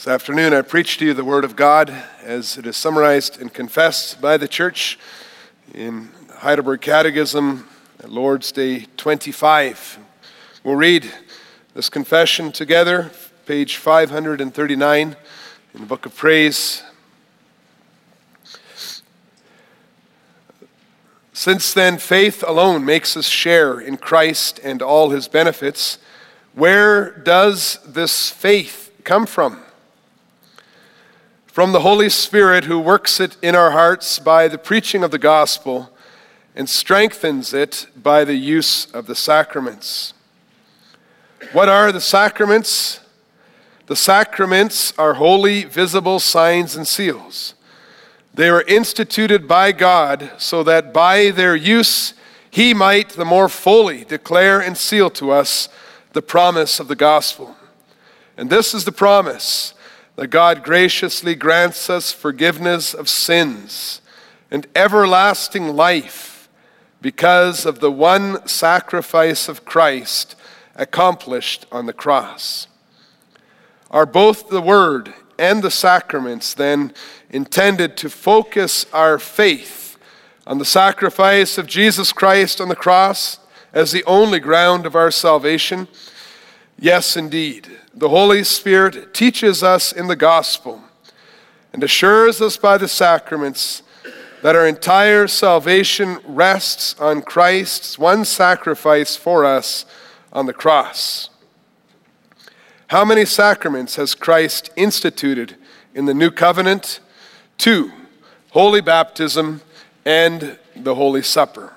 This 0.00 0.08
afternoon, 0.08 0.54
I 0.54 0.62
preach 0.62 0.96
to 0.96 1.04
you 1.04 1.12
the 1.12 1.26
Word 1.26 1.44
of 1.44 1.56
God 1.56 1.92
as 2.22 2.56
it 2.56 2.64
is 2.64 2.78
summarized 2.78 3.38
and 3.38 3.52
confessed 3.52 4.18
by 4.18 4.38
the 4.38 4.48
church 4.48 4.98
in 5.74 6.08
Heidelberg 6.36 6.80
Catechism 6.80 7.68
at 7.98 8.10
Lord's 8.10 8.50
Day 8.50 8.86
25. 8.96 9.98
We'll 10.64 10.76
read 10.76 11.12
this 11.74 11.90
confession 11.90 12.50
together, 12.50 13.10
page 13.44 13.76
539 13.76 15.16
in 15.74 15.80
the 15.82 15.86
Book 15.86 16.06
of 16.06 16.16
Praise. 16.16 16.82
Since 21.34 21.74
then, 21.74 21.98
faith 21.98 22.42
alone 22.42 22.86
makes 22.86 23.18
us 23.18 23.28
share 23.28 23.78
in 23.78 23.98
Christ 23.98 24.60
and 24.64 24.80
all 24.80 25.10
his 25.10 25.28
benefits, 25.28 25.98
where 26.54 27.10
does 27.10 27.78
this 27.84 28.30
faith 28.30 28.98
come 29.04 29.26
from? 29.26 29.62
From 31.50 31.72
the 31.72 31.80
Holy 31.80 32.08
Spirit 32.08 32.66
who 32.66 32.78
works 32.78 33.18
it 33.18 33.36
in 33.42 33.56
our 33.56 33.72
hearts 33.72 34.20
by 34.20 34.46
the 34.46 34.56
preaching 34.56 35.02
of 35.02 35.10
the 35.10 35.18
gospel 35.18 35.90
and 36.54 36.68
strengthens 36.68 37.52
it 37.52 37.88
by 38.00 38.24
the 38.24 38.36
use 38.36 38.86
of 38.92 39.08
the 39.08 39.16
sacraments. 39.16 40.14
What 41.52 41.68
are 41.68 41.90
the 41.90 42.00
sacraments? 42.00 43.00
The 43.86 43.96
sacraments 43.96 44.96
are 44.96 45.14
holy, 45.14 45.64
visible 45.64 46.20
signs 46.20 46.76
and 46.76 46.86
seals. 46.86 47.54
They 48.32 48.52
were 48.52 48.64
instituted 48.68 49.48
by 49.48 49.72
God 49.72 50.30
so 50.38 50.62
that 50.62 50.92
by 50.94 51.30
their 51.30 51.56
use 51.56 52.14
he 52.48 52.72
might 52.74 53.10
the 53.10 53.24
more 53.24 53.48
fully 53.48 54.04
declare 54.04 54.60
and 54.60 54.78
seal 54.78 55.10
to 55.10 55.32
us 55.32 55.68
the 56.12 56.22
promise 56.22 56.78
of 56.78 56.86
the 56.86 56.94
gospel. 56.94 57.56
And 58.36 58.48
this 58.48 58.72
is 58.72 58.84
the 58.84 58.92
promise 58.92 59.74
that 60.20 60.28
God 60.28 60.62
graciously 60.62 61.34
grants 61.34 61.88
us 61.88 62.12
forgiveness 62.12 62.92
of 62.92 63.08
sins 63.08 64.02
and 64.50 64.66
everlasting 64.76 65.74
life 65.74 66.46
because 67.00 67.64
of 67.64 67.80
the 67.80 67.90
one 67.90 68.46
sacrifice 68.46 69.48
of 69.48 69.64
Christ 69.64 70.36
accomplished 70.76 71.64
on 71.72 71.86
the 71.86 71.94
cross. 71.94 72.68
Are 73.90 74.04
both 74.04 74.50
the 74.50 74.60
Word 74.60 75.14
and 75.38 75.62
the 75.62 75.70
sacraments 75.70 76.52
then 76.52 76.92
intended 77.30 77.96
to 77.96 78.10
focus 78.10 78.84
our 78.92 79.18
faith 79.18 79.96
on 80.46 80.58
the 80.58 80.66
sacrifice 80.66 81.56
of 81.56 81.66
Jesus 81.66 82.12
Christ 82.12 82.60
on 82.60 82.68
the 82.68 82.76
cross 82.76 83.38
as 83.72 83.90
the 83.90 84.04
only 84.04 84.38
ground 84.38 84.84
of 84.84 84.94
our 84.94 85.10
salvation? 85.10 85.88
Yes, 86.78 87.16
indeed. 87.16 87.79
The 87.94 88.08
Holy 88.08 88.44
Spirit 88.44 89.12
teaches 89.12 89.62
us 89.64 89.90
in 89.90 90.06
the 90.06 90.16
gospel 90.16 90.82
and 91.72 91.82
assures 91.82 92.40
us 92.40 92.56
by 92.56 92.78
the 92.78 92.86
sacraments 92.86 93.82
that 94.42 94.54
our 94.54 94.66
entire 94.66 95.26
salvation 95.26 96.18
rests 96.24 96.94
on 97.00 97.22
Christ's 97.22 97.98
one 97.98 98.24
sacrifice 98.24 99.16
for 99.16 99.44
us 99.44 99.84
on 100.32 100.46
the 100.46 100.52
cross. 100.52 101.30
How 102.86 103.04
many 103.04 103.24
sacraments 103.24 103.96
has 103.96 104.14
Christ 104.14 104.70
instituted 104.76 105.56
in 105.92 106.06
the 106.06 106.14
new 106.14 106.30
covenant? 106.30 107.00
Two 107.58 107.92
holy 108.50 108.80
baptism 108.80 109.62
and 110.04 110.58
the 110.76 110.94
Holy 110.94 111.22
Supper. 111.22 111.72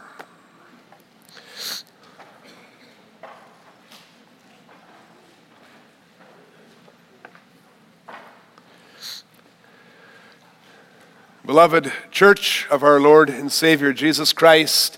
Beloved 11.45 11.91
church 12.09 12.65
of 12.69 12.83
our 12.83 13.01
Lord 13.01 13.29
and 13.29 13.51
Savior 13.51 13.91
Jesus 13.91 14.31
Christ, 14.31 14.97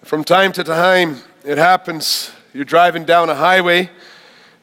from 0.00 0.24
time 0.24 0.50
to 0.52 0.64
time 0.64 1.18
it 1.44 1.58
happens 1.58 2.30
you're 2.54 2.64
driving 2.64 3.04
down 3.04 3.28
a 3.28 3.34
highway 3.34 3.90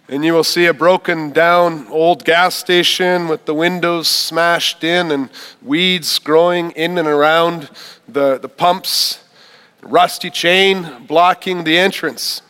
and 0.07 0.25
you 0.25 0.33
will 0.33 0.43
see 0.43 0.65
a 0.65 0.73
broken 0.73 1.29
down 1.29 1.85
old 1.89 2.25
gas 2.25 2.55
station 2.55 3.27
with 3.27 3.45
the 3.45 3.53
windows 3.53 4.07
smashed 4.07 4.83
in 4.83 5.11
and 5.11 5.29
weeds 5.61 6.17
growing 6.17 6.71
in 6.71 6.97
and 6.97 7.07
around 7.07 7.69
the, 8.07 8.39
the 8.39 8.49
pumps, 8.49 9.23
rusty 9.83 10.31
chain 10.31 11.05
blocking 11.05 11.63
the 11.63 11.77
entrance. 11.77 12.41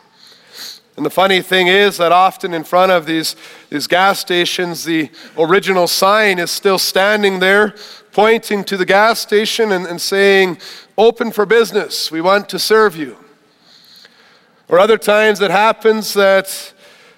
And 1.00 1.06
the 1.06 1.10
funny 1.10 1.42
thing 1.42 1.68
is 1.68 1.96
that 1.96 2.12
often 2.12 2.54
in 2.54 2.66
front 2.66 2.92
of 2.92 3.06
these, 3.06 3.38
these 3.70 3.88
gas 3.88 4.20
stations, 4.20 4.84
the 4.84 5.10
original 5.38 5.88
sign 5.88 6.40
is 6.40 6.52
still 6.52 6.78
standing 6.78 7.40
there, 7.40 7.74
pointing 8.12 8.66
to 8.66 8.76
the 8.76 8.86
gas 8.86 9.22
station 9.22 9.72
and, 9.72 9.88
and 9.88 10.02
saying, 10.02 10.58
Open 10.98 11.32
for 11.32 11.46
business, 11.46 12.12
we 12.12 12.20
want 12.20 12.50
to 12.50 12.60
serve 12.60 12.98
you. 12.98 13.16
Or 14.68 14.78
other 14.78 14.98
times 14.98 15.40
it 15.40 15.52
happens 15.52 16.14
that 16.16 16.74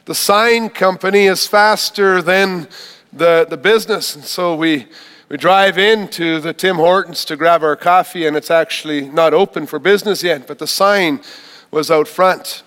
the 0.06 0.14
sign 0.14 0.70
company 0.70 1.25
is 1.25 1.47
faster 1.47 2.22
than 2.22 2.68
the, 3.12 3.47
the 3.50 3.58
business. 3.58 4.16
And 4.16 4.24
so 4.24 4.56
we, 4.56 4.86
we 5.28 5.38
drive 5.38 5.80
into 5.80 6.40
the 6.40 6.53
Tim 6.53 6.75
Hortons 6.75 7.25
to 7.25 7.36
grab 7.36 7.64
our 7.64 7.75
coffee, 7.75 8.28
and 8.28 8.38
it's 8.38 8.52
actually 8.52 9.09
not 9.09 9.34
open 9.34 9.66
for 9.66 9.80
business 9.80 10.22
yet, 10.22 10.46
but 10.46 10.59
the 10.59 10.68
sign 10.68 11.22
was 11.72 11.90
out 11.90 12.08
front. 12.08 12.62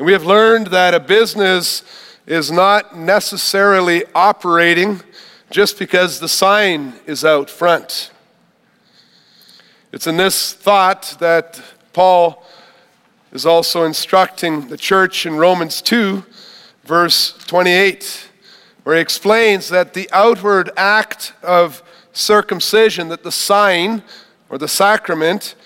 And 0.00 0.06
we 0.06 0.14
have 0.14 0.24
learned 0.24 0.68
that 0.68 0.94
a 0.94 0.98
business 0.98 1.82
is 2.26 2.50
not 2.50 2.96
necessarily 2.96 4.02
operating 4.14 5.02
just 5.50 5.78
because 5.78 6.20
the 6.20 6.26
sign 6.26 6.94
is 7.04 7.22
out 7.22 7.50
front. 7.50 8.10
It's 9.92 10.06
in 10.06 10.16
this 10.16 10.54
thought 10.54 11.16
that 11.20 11.60
Paul 11.92 12.42
is 13.30 13.44
also 13.44 13.84
instructing 13.84 14.68
the 14.68 14.78
church 14.78 15.26
in 15.26 15.34
Romans 15.34 15.82
2, 15.82 16.24
verse 16.84 17.36
28, 17.46 18.30
where 18.84 18.96
he 18.96 19.02
explains 19.02 19.68
that 19.68 19.92
the 19.92 20.08
outward 20.14 20.70
act 20.78 21.34
of 21.42 21.82
circumcision, 22.14 23.08
that 23.08 23.22
the 23.22 23.30
sign 23.30 24.02
or 24.48 24.56
the 24.56 24.66
sacrament, 24.66 25.56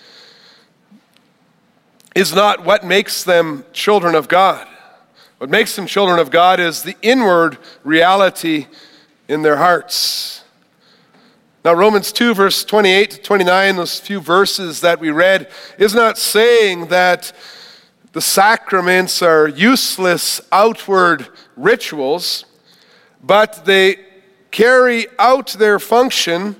is 2.14 2.32
not 2.32 2.64
what 2.64 2.84
makes 2.84 3.24
them 3.24 3.64
children 3.72 4.14
of 4.14 4.28
God. 4.28 4.66
What 5.38 5.50
makes 5.50 5.74
them 5.74 5.86
children 5.86 6.18
of 6.18 6.30
God 6.30 6.60
is 6.60 6.82
the 6.82 6.96
inward 7.02 7.58
reality 7.82 8.66
in 9.28 9.42
their 9.42 9.56
hearts. 9.56 10.44
Now, 11.64 11.74
Romans 11.74 12.12
2, 12.12 12.34
verse 12.34 12.64
28 12.64 13.10
to 13.12 13.22
29, 13.22 13.76
those 13.76 13.98
few 13.98 14.20
verses 14.20 14.80
that 14.82 15.00
we 15.00 15.10
read, 15.10 15.50
is 15.78 15.94
not 15.94 16.18
saying 16.18 16.86
that 16.88 17.32
the 18.12 18.20
sacraments 18.20 19.22
are 19.22 19.48
useless 19.48 20.40
outward 20.52 21.26
rituals, 21.56 22.44
but 23.22 23.64
they 23.64 23.96
carry 24.52 25.06
out 25.18 25.48
their 25.54 25.80
function 25.80 26.54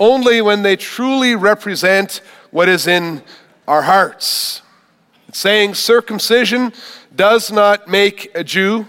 only 0.00 0.42
when 0.42 0.62
they 0.62 0.74
truly 0.74 1.36
represent 1.36 2.20
what 2.50 2.68
is 2.68 2.88
in 2.88 3.22
our 3.68 3.82
hearts 3.82 4.62
saying 5.36 5.74
circumcision 5.74 6.72
does 7.14 7.52
not 7.52 7.86
make 7.86 8.30
a 8.34 8.42
Jew, 8.42 8.86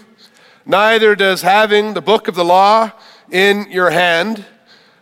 neither 0.64 1.14
does 1.14 1.42
having 1.42 1.92
the 1.92 2.00
book 2.00 2.26
of 2.26 2.34
the 2.34 2.44
law 2.44 2.90
in 3.30 3.70
your 3.70 3.90
hand, 3.90 4.46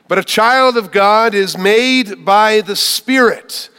but 0.09 0.19
a 0.19 0.25
child 0.25 0.77
of 0.77 0.91
God 0.91 1.35
is 1.35 1.57
made 1.57 2.25
by 2.25 2.63
the 2.63 2.75
Spirit, 2.75 3.71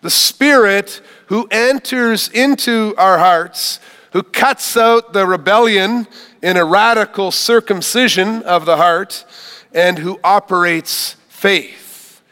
the 0.00 0.08
Spirit 0.08 1.02
who 1.26 1.46
enters 1.50 2.30
into 2.30 2.94
our 2.96 3.18
hearts, 3.18 3.78
who 4.12 4.22
cuts 4.22 4.74
out 4.78 5.12
the 5.12 5.26
rebellion 5.26 6.06
in 6.42 6.56
a 6.56 6.64
radical 6.64 7.30
circumcision 7.30 8.42
of 8.44 8.64
the 8.64 8.78
heart, 8.78 9.26
and 9.74 9.98
who 9.98 10.18
operates 10.24 11.16
faith. 11.28 12.22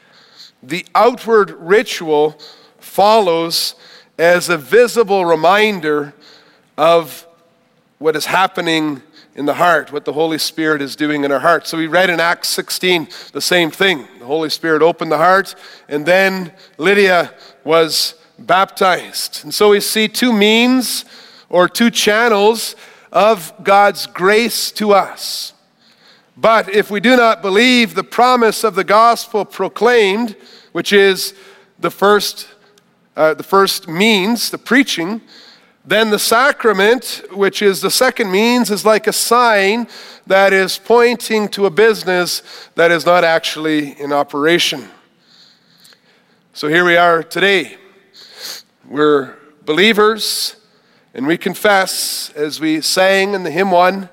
The 0.62 0.86
outward 0.94 1.50
ritual 1.50 2.38
follows 2.78 3.74
as 4.20 4.50
a 4.50 4.58
visible 4.58 5.24
reminder 5.24 6.12
of 6.76 7.26
what 7.98 8.14
is 8.14 8.26
happening 8.26 9.00
in 9.34 9.46
the 9.46 9.54
heart, 9.54 9.92
what 9.92 10.04
the 10.04 10.12
Holy 10.12 10.36
Spirit 10.36 10.82
is 10.82 10.94
doing 10.94 11.24
in 11.24 11.32
our 11.32 11.38
heart. 11.38 11.66
So 11.66 11.78
we 11.78 11.86
read 11.86 12.10
in 12.10 12.20
Acts 12.20 12.50
16 12.50 13.08
the 13.32 13.40
same 13.40 13.70
thing. 13.70 14.06
The 14.18 14.26
Holy 14.26 14.50
Spirit 14.50 14.82
opened 14.82 15.10
the 15.10 15.16
heart, 15.16 15.54
and 15.88 16.04
then 16.04 16.52
Lydia 16.76 17.32
was 17.64 18.14
baptized. 18.38 19.40
And 19.44 19.54
so 19.54 19.70
we 19.70 19.80
see 19.80 20.06
two 20.06 20.34
means 20.34 21.06
or 21.48 21.66
two 21.66 21.90
channels 21.90 22.76
of 23.10 23.54
God's 23.62 24.06
grace 24.06 24.70
to 24.72 24.92
us. 24.92 25.54
But 26.36 26.68
if 26.68 26.90
we 26.90 27.00
do 27.00 27.16
not 27.16 27.40
believe 27.40 27.94
the 27.94 28.04
promise 28.04 28.64
of 28.64 28.74
the 28.74 28.84
gospel 28.84 29.46
proclaimed, 29.46 30.36
which 30.72 30.92
is 30.92 31.32
the 31.78 31.90
first 31.90 32.48
uh, 33.16 33.34
the 33.34 33.42
first 33.42 33.88
means, 33.88 34.50
the 34.50 34.58
preaching, 34.58 35.20
then 35.84 36.10
the 36.10 36.18
sacrament, 36.18 37.22
which 37.32 37.62
is 37.62 37.80
the 37.80 37.90
second 37.90 38.30
means, 38.30 38.70
is 38.70 38.84
like 38.84 39.06
a 39.06 39.12
sign 39.12 39.88
that 40.26 40.52
is 40.52 40.78
pointing 40.78 41.48
to 41.48 41.66
a 41.66 41.70
business 41.70 42.42
that 42.74 42.90
is 42.90 43.06
not 43.06 43.24
actually 43.24 43.98
in 44.00 44.12
operation. 44.12 44.88
So 46.52 46.68
here 46.68 46.84
we 46.84 46.96
are 46.96 47.22
today. 47.22 47.78
We're 48.86 49.36
believers, 49.64 50.56
and 51.14 51.26
we 51.26 51.38
confess, 51.38 52.30
as 52.36 52.60
we 52.60 52.80
sang 52.80 53.34
in 53.34 53.42
the 53.42 53.50
hymn 53.50 53.70
one, 53.70 54.10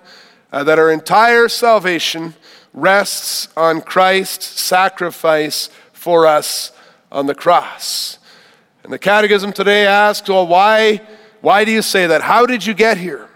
uh, 0.52 0.64
that 0.64 0.80
our 0.80 0.92
entire 0.92 1.50
salvation 1.50 2.34
rests 2.74 3.50
on 3.58 3.82
Christ's 3.82 4.46
sacrifice 4.62 5.70
for 5.94 6.26
us 6.26 6.72
on 7.12 7.26
the 7.26 7.36
cross. 7.36 8.17
And 8.88 8.94
the 8.94 9.00
Catechism 9.00 9.52
today 9.52 9.86
asks, 9.86 10.30
well, 10.30 10.48
why, 10.48 11.02
why 11.42 11.66
do 11.66 11.74
you 11.74 11.82
say 11.82 12.08
that? 12.08 12.22
How 12.22 12.46
did 12.46 12.66
you 12.66 12.74
get 12.74 12.98
here? 12.98 13.28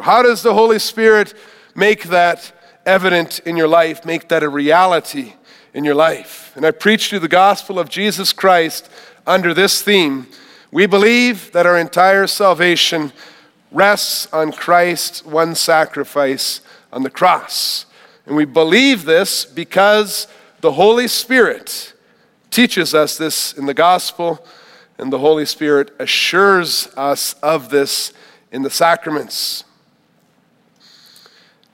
How 0.00 0.22
does 0.22 0.44
the 0.44 0.54
Holy 0.54 0.78
Spirit 0.78 1.34
make 1.74 2.04
that 2.04 2.52
evident 2.86 3.40
in 3.40 3.56
your 3.56 3.66
life, 3.66 4.04
make 4.04 4.28
that 4.28 4.44
a 4.44 4.48
reality 4.48 5.32
in 5.72 5.82
your 5.82 5.96
life? 5.96 6.52
And 6.54 6.64
I 6.64 6.70
preach 6.70 7.08
to 7.08 7.16
you 7.16 7.20
the 7.20 7.26
gospel 7.26 7.80
of 7.80 7.88
Jesus 7.88 8.32
Christ 8.32 8.88
under 9.26 9.54
this 9.54 9.82
theme. 9.82 10.28
We 10.70 10.86
believe 10.86 11.50
that 11.50 11.66
our 11.66 11.76
entire 11.76 12.28
salvation 12.28 13.12
rests 13.72 14.32
on 14.32 14.52
Christ's 14.52 15.24
one 15.24 15.56
sacrifice 15.56 16.60
on 16.92 17.02
the 17.02 17.10
cross. 17.10 17.86
And 18.24 18.36
we 18.36 18.44
believe 18.44 19.04
this 19.04 19.44
because 19.44 20.28
the 20.60 20.74
Holy 20.74 21.08
Spirit 21.08 21.93
teaches 22.54 22.94
us 22.94 23.18
this 23.18 23.52
in 23.52 23.66
the 23.66 23.74
gospel, 23.74 24.46
and 24.96 25.12
the 25.12 25.18
Holy 25.18 25.44
Spirit 25.44 25.90
assures 25.98 26.86
us 26.96 27.34
of 27.42 27.68
this 27.68 28.12
in 28.52 28.62
the 28.62 28.70
sacraments. 28.70 29.64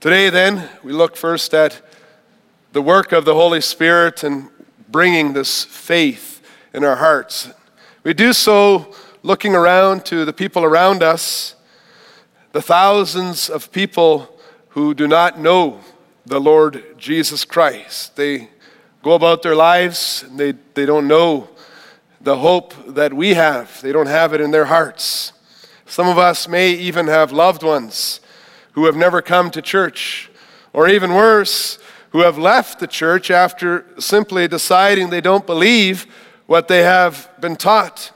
Today, 0.00 0.31
then, 0.31 0.71
we 0.82 0.93
look 0.93 1.17
first 1.17 1.53
at 1.53 1.82
the 2.73 2.81
work 2.81 3.12
of 3.12 3.27
the 3.27 3.35
Holy 3.35 3.61
Spirit 3.61 4.25
and 4.25 4.49
bringing 4.88 5.35
this 5.35 5.65
faith 5.65 6.41
in 6.73 6.82
our 6.82 6.97
hearts. 6.97 7.50
We 8.03 8.15
do 8.15 8.32
so 8.32 8.94
looking 9.23 9.55
around 9.55 10.06
to 10.06 10.25
the 10.25 10.32
people 10.32 10.65
around 10.65 11.03
us, 11.03 11.56
the 12.53 12.62
thousands 12.62 13.50
of 13.50 13.71
people 13.71 14.35
who 14.71 14.94
do 14.94 15.06
not 15.06 15.38
know 15.38 15.81
the 16.25 16.41
Lord 16.41 16.97
Jesus 16.97 17.44
Christ. 17.44 18.17
They 18.17 18.49
go 19.02 19.12
about 19.12 19.43
their 19.43 19.55
lives 19.55 20.25
and 20.29 20.38
they, 20.38 20.52
they 20.75 20.85
don't 20.85 21.08
know 21.08 21.49
the 22.20 22.37
hope 22.37 22.75
that 22.94 23.12
we 23.14 23.35
have. 23.35 23.81
They 23.81 23.93
don't 23.93 24.06
have 24.06 24.35
it 24.35 24.41
in 24.41 24.50
their 24.50 24.67
hearts. 24.67 25.32
Some 25.87 26.06
of 26.06 26.19
us 26.19 26.47
may 26.47 26.73
even 26.73 27.06
have 27.06 27.32
loved 27.32 27.62
ones 27.62 28.20
who 28.73 28.87
have 28.87 28.97
never 28.97 29.23
come 29.23 29.50
to 29.50 29.62
church, 29.62 30.31
or 30.73 30.88
even 30.88 31.14
worse, 31.14 31.79
who 32.11 32.20
have 32.20 32.38
left 32.38 32.79
the 32.79 32.87
church 32.87 33.31
after 33.31 33.85
simply 33.99 34.47
deciding 34.47 35.11
they 35.11 35.20
don't 35.20 35.46
believe 35.46 36.06
what 36.46 36.69
they 36.69 36.82
have 36.82 37.29
been 37.41 37.56
taught. 37.56 38.12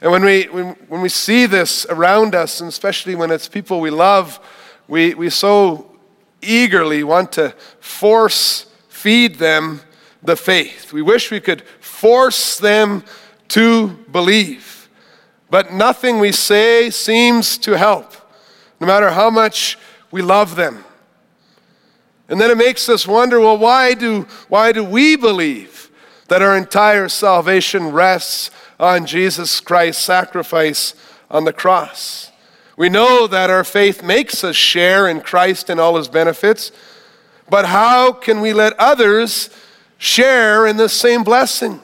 And 0.00 0.12
when 0.12 0.24
we, 0.24 0.44
when, 0.44 0.74
when 0.88 1.00
we 1.00 1.08
see 1.08 1.46
this 1.46 1.86
around 1.86 2.34
us, 2.34 2.60
and 2.60 2.68
especially 2.68 3.14
when 3.14 3.30
it's 3.30 3.48
people 3.48 3.80
we 3.80 3.90
love, 3.90 4.38
we, 4.86 5.14
we 5.14 5.30
so 5.30 5.96
eagerly 6.42 7.02
want 7.02 7.32
to 7.32 7.54
force 7.80 8.66
feed 8.96 9.36
them 9.36 9.80
the 10.26 10.36
faith. 10.36 10.92
We 10.92 11.02
wish 11.02 11.30
we 11.30 11.40
could 11.40 11.62
force 11.80 12.58
them 12.58 13.04
to 13.48 13.88
believe. 14.10 14.88
But 15.48 15.72
nothing 15.72 16.18
we 16.18 16.32
say 16.32 16.90
seems 16.90 17.56
to 17.58 17.78
help, 17.78 18.14
no 18.80 18.86
matter 18.86 19.10
how 19.10 19.30
much 19.30 19.78
we 20.10 20.22
love 20.22 20.56
them. 20.56 20.84
And 22.28 22.40
then 22.40 22.50
it 22.50 22.58
makes 22.58 22.88
us 22.88 23.06
wonder 23.06 23.38
well, 23.38 23.56
why 23.56 23.94
do, 23.94 24.22
why 24.48 24.72
do 24.72 24.82
we 24.82 25.16
believe 25.16 25.90
that 26.28 26.42
our 26.42 26.56
entire 26.56 27.08
salvation 27.08 27.92
rests 27.92 28.50
on 28.80 29.06
Jesus 29.06 29.60
Christ's 29.60 30.02
sacrifice 30.04 30.94
on 31.30 31.44
the 31.44 31.52
cross? 31.52 32.32
We 32.76 32.88
know 32.88 33.26
that 33.28 33.48
our 33.48 33.64
faith 33.64 34.02
makes 34.02 34.42
us 34.44 34.56
share 34.56 35.08
in 35.08 35.20
Christ 35.20 35.70
and 35.70 35.78
all 35.80 35.96
his 35.96 36.08
benefits, 36.08 36.72
but 37.48 37.66
how 37.66 38.12
can 38.12 38.40
we 38.40 38.52
let 38.52 38.72
others 38.78 39.48
share 39.98 40.66
in 40.66 40.76
this 40.76 40.92
same 40.92 41.22
blessing? 41.24 41.80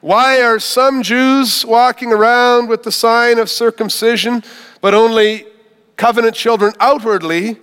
Why 0.00 0.40
are 0.42 0.60
some 0.60 1.02
Jews 1.02 1.64
walking 1.64 2.12
around 2.12 2.68
with 2.68 2.82
the 2.82 2.92
sign 2.92 3.38
of 3.38 3.50
circumcision, 3.50 4.44
but 4.80 4.94
only 4.94 5.46
covenant 5.96 6.36
children 6.36 6.74
outwardly, 6.78 7.58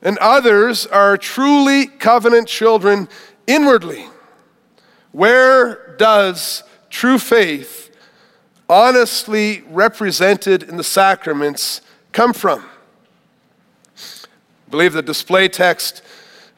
and 0.00 0.18
others 0.18 0.86
are 0.86 1.16
truly 1.16 1.86
covenant 1.86 2.46
children 2.46 3.08
inwardly? 3.46 4.06
Where 5.12 5.94
does 5.98 6.62
true 6.88 7.18
faith, 7.18 7.94
honestly 8.68 9.62
represented 9.68 10.62
in 10.62 10.76
the 10.76 10.84
sacraments, 10.84 11.80
come 12.12 12.32
from? 12.32 12.64
I 13.96 14.70
believe 14.70 14.92
the 14.92 15.02
display 15.02 15.48
text 15.48 16.02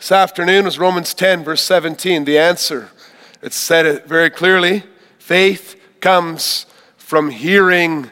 this 0.04 0.12
afternoon 0.12 0.66
was 0.66 0.78
Romans 0.78 1.14
10, 1.14 1.44
verse 1.44 1.62
17. 1.62 2.26
The 2.26 2.36
answer, 2.36 2.90
it 3.40 3.54
said 3.54 3.86
it 3.86 4.06
very 4.06 4.28
clearly 4.28 4.82
faith 5.18 5.80
comes 6.00 6.66
from 6.98 7.30
hearing 7.30 8.10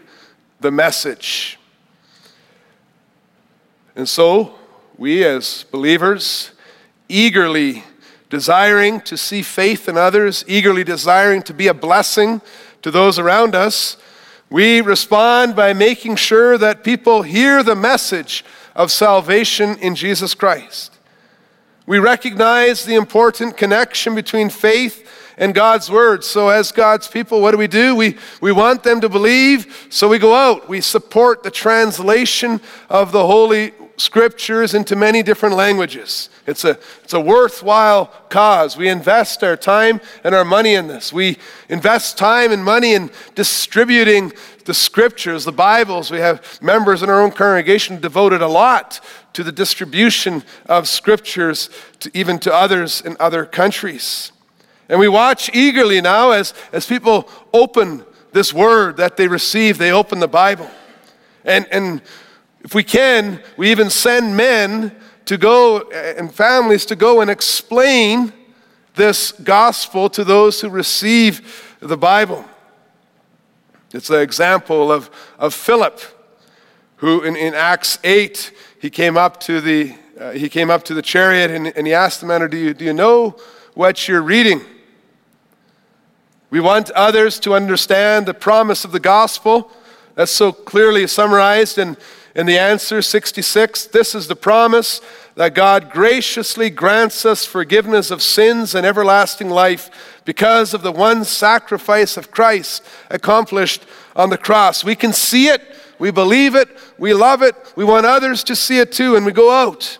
the 0.58 0.70
message. 0.70 1.58
And 3.94 4.08
so, 4.08 4.54
we 4.96 5.22
as 5.22 5.66
believers, 5.70 6.52
eagerly 7.10 7.84
desiring 8.30 9.02
to 9.02 9.18
see 9.18 9.42
faith 9.42 9.86
in 9.86 9.98
others, 9.98 10.46
eagerly 10.48 10.84
desiring 10.84 11.42
to 11.42 11.52
be 11.52 11.66
a 11.66 11.74
blessing 11.74 12.40
to 12.80 12.90
those 12.90 13.18
around 13.18 13.54
us, 13.54 13.98
we 14.48 14.80
respond 14.80 15.54
by 15.54 15.74
making 15.74 16.16
sure 16.16 16.56
that 16.56 16.84
people 16.84 17.20
hear 17.20 17.62
the 17.62 17.76
message 17.76 18.46
of 18.74 18.90
salvation 18.90 19.76
in 19.76 19.94
Jesus 19.94 20.34
Christ. 20.34 20.91
We 21.92 21.98
recognize 21.98 22.86
the 22.86 22.94
important 22.94 23.58
connection 23.58 24.14
between 24.14 24.48
faith 24.48 25.06
and 25.36 25.54
God's 25.54 25.90
word. 25.90 26.24
So, 26.24 26.48
as 26.48 26.72
God's 26.72 27.06
people, 27.06 27.42
what 27.42 27.50
do 27.50 27.58
we 27.58 27.66
do? 27.66 27.94
We, 27.94 28.16
we 28.40 28.50
want 28.50 28.82
them 28.82 29.02
to 29.02 29.10
believe, 29.10 29.88
so 29.90 30.08
we 30.08 30.18
go 30.18 30.34
out. 30.34 30.70
We 30.70 30.80
support 30.80 31.42
the 31.42 31.50
translation 31.50 32.62
of 32.88 33.12
the 33.12 33.26
Holy 33.26 33.74
Scriptures 33.98 34.72
into 34.72 34.96
many 34.96 35.22
different 35.22 35.54
languages. 35.54 36.30
It's 36.46 36.64
a, 36.64 36.78
it's 37.04 37.12
a 37.12 37.20
worthwhile 37.20 38.06
cause. 38.30 38.74
We 38.74 38.88
invest 38.88 39.44
our 39.44 39.54
time 39.54 40.00
and 40.24 40.34
our 40.34 40.46
money 40.46 40.72
in 40.72 40.88
this. 40.88 41.12
We 41.12 41.36
invest 41.68 42.16
time 42.16 42.52
and 42.52 42.64
money 42.64 42.94
in 42.94 43.10
distributing 43.34 44.32
the 44.64 44.74
Scriptures, 44.74 45.44
the 45.44 45.52
Bibles. 45.52 46.10
We 46.10 46.18
have 46.18 46.60
members 46.62 47.02
in 47.02 47.10
our 47.10 47.20
own 47.20 47.32
congregation 47.32 48.00
devoted 48.00 48.42
a 48.42 48.48
lot 48.48 49.00
to 49.32 49.42
the 49.42 49.52
distribution 49.52 50.42
of 50.66 50.88
scriptures 50.88 51.70
to, 52.00 52.10
even 52.14 52.38
to 52.40 52.52
others 52.52 53.00
in 53.00 53.16
other 53.18 53.44
countries. 53.44 54.32
And 54.88 55.00
we 55.00 55.08
watch 55.08 55.50
eagerly 55.54 56.00
now 56.00 56.32
as, 56.32 56.54
as 56.72 56.86
people 56.86 57.28
open 57.52 58.04
this 58.32 58.52
word 58.52 58.96
that 58.98 59.16
they 59.16 59.28
receive, 59.28 59.78
they 59.78 59.92
open 59.92 60.20
the 60.20 60.28
Bible. 60.28 60.70
And, 61.44 61.66
and 61.70 62.02
if 62.60 62.74
we 62.74 62.84
can, 62.84 63.42
we 63.56 63.70
even 63.70 63.90
send 63.90 64.36
men 64.36 64.94
to 65.24 65.36
go 65.36 65.80
and 65.90 66.32
families 66.32 66.86
to 66.86 66.96
go 66.96 67.20
and 67.20 67.30
explain 67.30 68.32
this 68.94 69.32
gospel 69.32 70.10
to 70.10 70.24
those 70.24 70.60
who 70.60 70.68
receive 70.68 71.76
the 71.80 71.96
Bible. 71.96 72.44
It's 73.94 74.10
an 74.10 74.20
example 74.20 74.90
of, 74.90 75.10
of 75.38 75.52
Philip, 75.52 76.00
who 76.96 77.22
in, 77.22 77.36
in 77.36 77.54
Acts 77.54 77.98
8, 78.02 78.52
he 78.80 78.90
came 78.90 79.16
up 79.16 79.38
to 79.40 79.60
the, 79.60 79.94
uh, 80.18 80.30
he 80.30 80.48
came 80.48 80.70
up 80.70 80.82
to 80.84 80.94
the 80.94 81.02
chariot 81.02 81.50
and, 81.50 81.68
and 81.68 81.86
he 81.86 81.92
asked 81.92 82.20
the 82.20 82.26
man, 82.26 82.48
do 82.48 82.56
you, 82.56 82.74
do 82.74 82.84
you 82.84 82.92
know 82.92 83.36
what 83.74 84.08
you're 84.08 84.22
reading? 84.22 84.62
We 86.50 86.60
want 86.60 86.90
others 86.90 87.40
to 87.40 87.54
understand 87.54 88.26
the 88.26 88.34
promise 88.34 88.84
of 88.84 88.92
the 88.92 89.00
gospel. 89.00 89.70
That's 90.14 90.32
so 90.32 90.52
clearly 90.52 91.06
summarized 91.06 91.78
in, 91.78 91.96
in 92.34 92.46
the 92.46 92.58
answer 92.58 93.02
66. 93.02 93.86
This 93.86 94.14
is 94.14 94.26
the 94.26 94.36
promise 94.36 95.00
that 95.34 95.54
God 95.54 95.90
graciously 95.90 96.70
grants 96.70 97.24
us 97.24 97.44
forgiveness 97.44 98.10
of 98.10 98.22
sins 98.22 98.74
and 98.74 98.86
everlasting 98.86 99.50
life 99.50 100.20
because 100.24 100.74
of 100.74 100.82
the 100.82 100.92
one 100.92 101.24
sacrifice 101.24 102.16
of 102.16 102.30
Christ 102.30 102.84
accomplished 103.10 103.84
on 104.14 104.30
the 104.30 104.38
cross. 104.38 104.84
We 104.84 104.94
can 104.94 105.12
see 105.12 105.48
it 105.48 105.62
we 106.02 106.10
believe 106.10 106.56
it, 106.56 106.68
we 106.98 107.14
love 107.14 107.42
it, 107.42 107.54
we 107.76 107.84
want 107.84 108.06
others 108.06 108.42
to 108.42 108.56
see 108.56 108.80
it 108.80 108.90
too, 108.90 109.14
and 109.14 109.24
we 109.24 109.30
go 109.30 109.52
out 109.52 109.98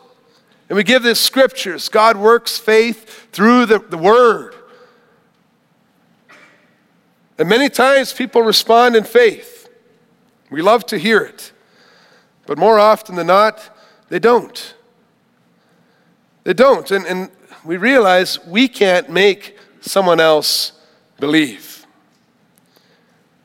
and 0.68 0.76
we 0.76 0.82
give 0.82 1.04
the 1.04 1.14
scriptures. 1.14 1.88
God 1.88 2.16
works 2.16 2.58
faith 2.58 3.30
through 3.30 3.66
the, 3.66 3.78
the 3.78 3.96
word. 3.96 4.56
And 7.38 7.48
many 7.48 7.68
times 7.68 8.12
people 8.12 8.42
respond 8.42 8.96
in 8.96 9.04
faith. 9.04 9.68
We 10.50 10.60
love 10.60 10.84
to 10.86 10.98
hear 10.98 11.20
it. 11.20 11.52
But 12.52 12.58
more 12.58 12.78
often 12.78 13.14
than 13.14 13.28
not, 13.28 13.74
they 14.10 14.18
don't. 14.18 14.74
They 16.44 16.52
don't. 16.52 16.90
And, 16.90 17.06
and 17.06 17.30
we 17.64 17.78
realize 17.78 18.44
we 18.44 18.68
can't 18.68 19.08
make 19.08 19.56
someone 19.80 20.20
else 20.20 20.72
believe. 21.18 21.86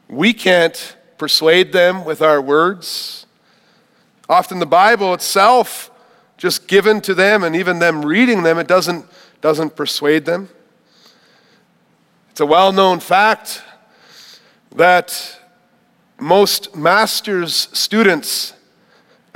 We 0.09 0.33
can't 0.33 0.97
persuade 1.17 1.71
them 1.71 2.03
with 2.03 2.21
our 2.21 2.41
words. 2.41 3.27
Often 4.27 4.59
the 4.59 4.65
Bible 4.65 5.13
itself, 5.13 5.89
just 6.35 6.67
given 6.67 6.99
to 6.99 7.13
them 7.13 7.45
and 7.45 7.55
even 7.55 7.79
them 7.79 8.05
reading 8.05 8.43
them, 8.43 8.57
it 8.57 8.67
doesn't, 8.67 9.05
doesn't 9.39 9.77
persuade 9.77 10.25
them. 10.25 10.49
It's 12.31 12.41
a 12.41 12.45
well 12.45 12.73
known 12.73 12.99
fact 12.99 13.61
that 14.75 15.39
most 16.19 16.75
master's 16.75 17.69
students 17.71 18.51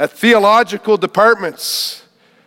at 0.02 0.10
theological 0.10 0.98
departments 0.98 2.02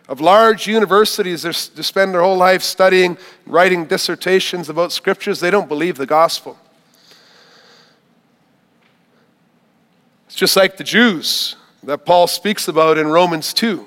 of 0.09 0.19
large 0.19 0.67
universities 0.67 1.43
they 1.43 1.53
spend 1.53 2.13
their 2.13 2.21
whole 2.21 2.35
life 2.35 2.61
studying, 2.61 3.17
writing 3.45 3.85
dissertations 3.85 4.67
about 4.67 4.91
scriptures. 4.91 5.39
They 5.39 5.51
don't 5.51 5.69
believe 5.69 5.95
the 5.95 6.05
gospel. 6.05 6.59
It's 10.25 10.35
just 10.35 10.57
like 10.57 10.75
the 10.75 10.83
Jews 10.83 11.55
that 11.83 12.05
Paul 12.05 12.27
speaks 12.27 12.67
about 12.67 12.97
in 12.97 13.07
Romans 13.07 13.53
2. 13.53 13.85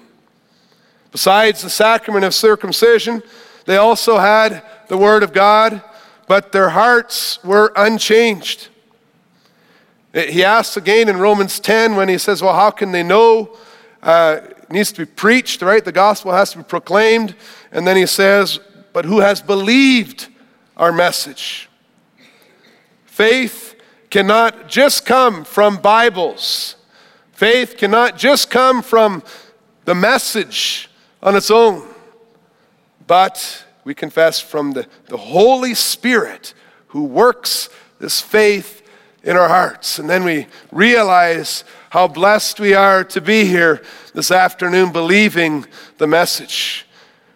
Besides 1.12 1.60
the 1.60 1.68
sacrament 1.68 2.24
of 2.24 2.32
circumcision, 2.32 3.22
they 3.66 3.76
also 3.76 4.16
had 4.16 4.62
the 4.88 4.96
Word 4.96 5.22
of 5.22 5.34
God, 5.34 5.82
but 6.26 6.52
their 6.52 6.70
hearts 6.70 7.44
were 7.44 7.70
unchanged. 7.76 8.68
He 10.26 10.44
asks 10.44 10.76
again 10.76 11.08
in 11.08 11.18
Romans 11.18 11.60
10 11.60 11.94
when 11.94 12.08
he 12.08 12.18
says, 12.18 12.42
Well, 12.42 12.54
how 12.54 12.70
can 12.70 12.92
they 12.92 13.02
know? 13.02 13.56
Uh, 14.02 14.40
it 14.42 14.70
needs 14.70 14.90
to 14.92 15.06
be 15.06 15.12
preached, 15.12 15.62
right? 15.62 15.84
The 15.84 15.92
gospel 15.92 16.32
has 16.32 16.52
to 16.52 16.58
be 16.58 16.64
proclaimed. 16.64 17.34
And 17.70 17.86
then 17.86 17.96
he 17.96 18.06
says, 18.06 18.58
But 18.92 19.04
who 19.04 19.20
has 19.20 19.40
believed 19.40 20.28
our 20.76 20.92
message? 20.92 21.68
Faith 23.04 23.74
cannot 24.10 24.68
just 24.68 25.04
come 25.04 25.44
from 25.44 25.76
Bibles, 25.76 26.76
faith 27.32 27.76
cannot 27.76 28.16
just 28.16 28.50
come 28.50 28.82
from 28.82 29.22
the 29.84 29.94
message 29.94 30.90
on 31.22 31.34
its 31.36 31.50
own, 31.50 31.86
but 33.06 33.64
we 33.84 33.94
confess 33.94 34.40
from 34.40 34.72
the, 34.72 34.86
the 35.06 35.16
Holy 35.16 35.74
Spirit 35.74 36.54
who 36.88 37.04
works 37.04 37.68
this 37.98 38.20
faith 38.20 38.77
in 39.22 39.36
our 39.36 39.48
hearts. 39.48 39.98
And 39.98 40.08
then 40.08 40.24
we 40.24 40.46
realize 40.70 41.64
how 41.90 42.08
blessed 42.08 42.60
we 42.60 42.74
are 42.74 43.04
to 43.04 43.20
be 43.20 43.44
here 43.44 43.82
this 44.14 44.30
afternoon 44.30 44.92
believing 44.92 45.66
the 45.98 46.06
message. 46.06 46.86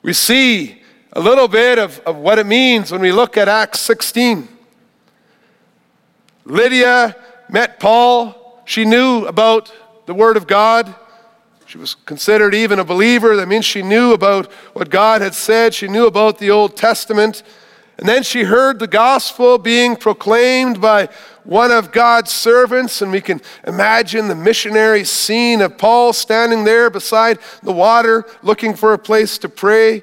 We 0.02 0.12
see 0.12 0.82
a 1.12 1.20
little 1.20 1.48
bit 1.48 1.78
of, 1.78 2.00
of 2.00 2.16
what 2.16 2.38
it 2.38 2.46
means 2.46 2.90
when 2.90 3.00
we 3.00 3.12
look 3.12 3.36
at 3.36 3.48
Acts 3.48 3.80
16. 3.80 4.48
Lydia 6.44 7.16
met 7.48 7.78
Paul. 7.78 8.62
She 8.64 8.84
knew 8.84 9.26
about 9.26 9.72
the 10.06 10.14
Word 10.14 10.36
of 10.36 10.46
God. 10.46 10.94
She 11.66 11.78
was 11.78 11.94
considered 11.94 12.54
even 12.54 12.78
a 12.78 12.84
believer. 12.84 13.36
That 13.36 13.48
means 13.48 13.64
she 13.64 13.82
knew 13.82 14.12
about 14.12 14.50
what 14.74 14.90
God 14.90 15.20
had 15.20 15.34
said. 15.34 15.74
She 15.74 15.88
knew 15.88 16.06
about 16.06 16.38
the 16.38 16.50
Old 16.50 16.76
Testament. 16.76 17.42
And 18.02 18.08
then 18.08 18.24
she 18.24 18.42
heard 18.42 18.80
the 18.80 18.88
gospel 18.88 19.58
being 19.58 19.94
proclaimed 19.94 20.80
by 20.80 21.08
one 21.44 21.70
of 21.70 21.92
God's 21.92 22.32
servants, 22.32 23.00
and 23.00 23.12
we 23.12 23.20
can 23.20 23.40
imagine 23.64 24.26
the 24.26 24.34
missionary 24.34 25.04
scene 25.04 25.60
of 25.60 25.78
Paul 25.78 26.12
standing 26.12 26.64
there 26.64 26.90
beside 26.90 27.38
the 27.62 27.70
water 27.70 28.24
looking 28.42 28.74
for 28.74 28.92
a 28.92 28.98
place 28.98 29.38
to 29.38 29.48
pray. 29.48 30.02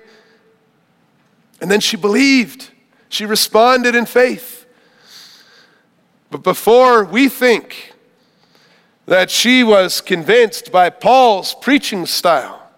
And 1.59 1.69
then 1.69 1.81
she 1.81 1.97
believed, 1.97 2.71
she 3.09 3.25
responded 3.25 3.95
in 3.95 4.05
faith. 4.05 4.65
But 6.31 6.41
before 6.41 7.03
we 7.03 7.27
think 7.27 7.95
that 9.07 9.29
she 9.29 9.61
was 9.61 9.99
convinced 9.99 10.71
by 10.71 10.89
Paul's 10.89 11.53
preaching 11.53 12.05
style 12.05 12.71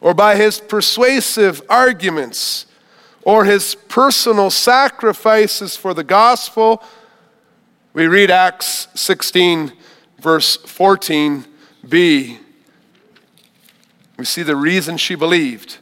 or 0.00 0.14
by 0.14 0.36
his 0.36 0.58
persuasive 0.58 1.60
arguments, 1.68 2.64
or 3.24 3.44
his 3.44 3.74
personal 3.74 4.50
sacrifices 4.50 5.76
for 5.76 5.94
the 5.94 6.04
gospel, 6.04 6.82
we 7.94 8.06
read 8.06 8.30
Acts 8.30 8.88
16, 8.94 9.72
verse 10.18 10.56
14b. 10.58 12.38
We 14.16 14.24
see 14.24 14.42
the 14.42 14.56
reason 14.56 14.96
she 14.96 15.14
believed 15.14 15.78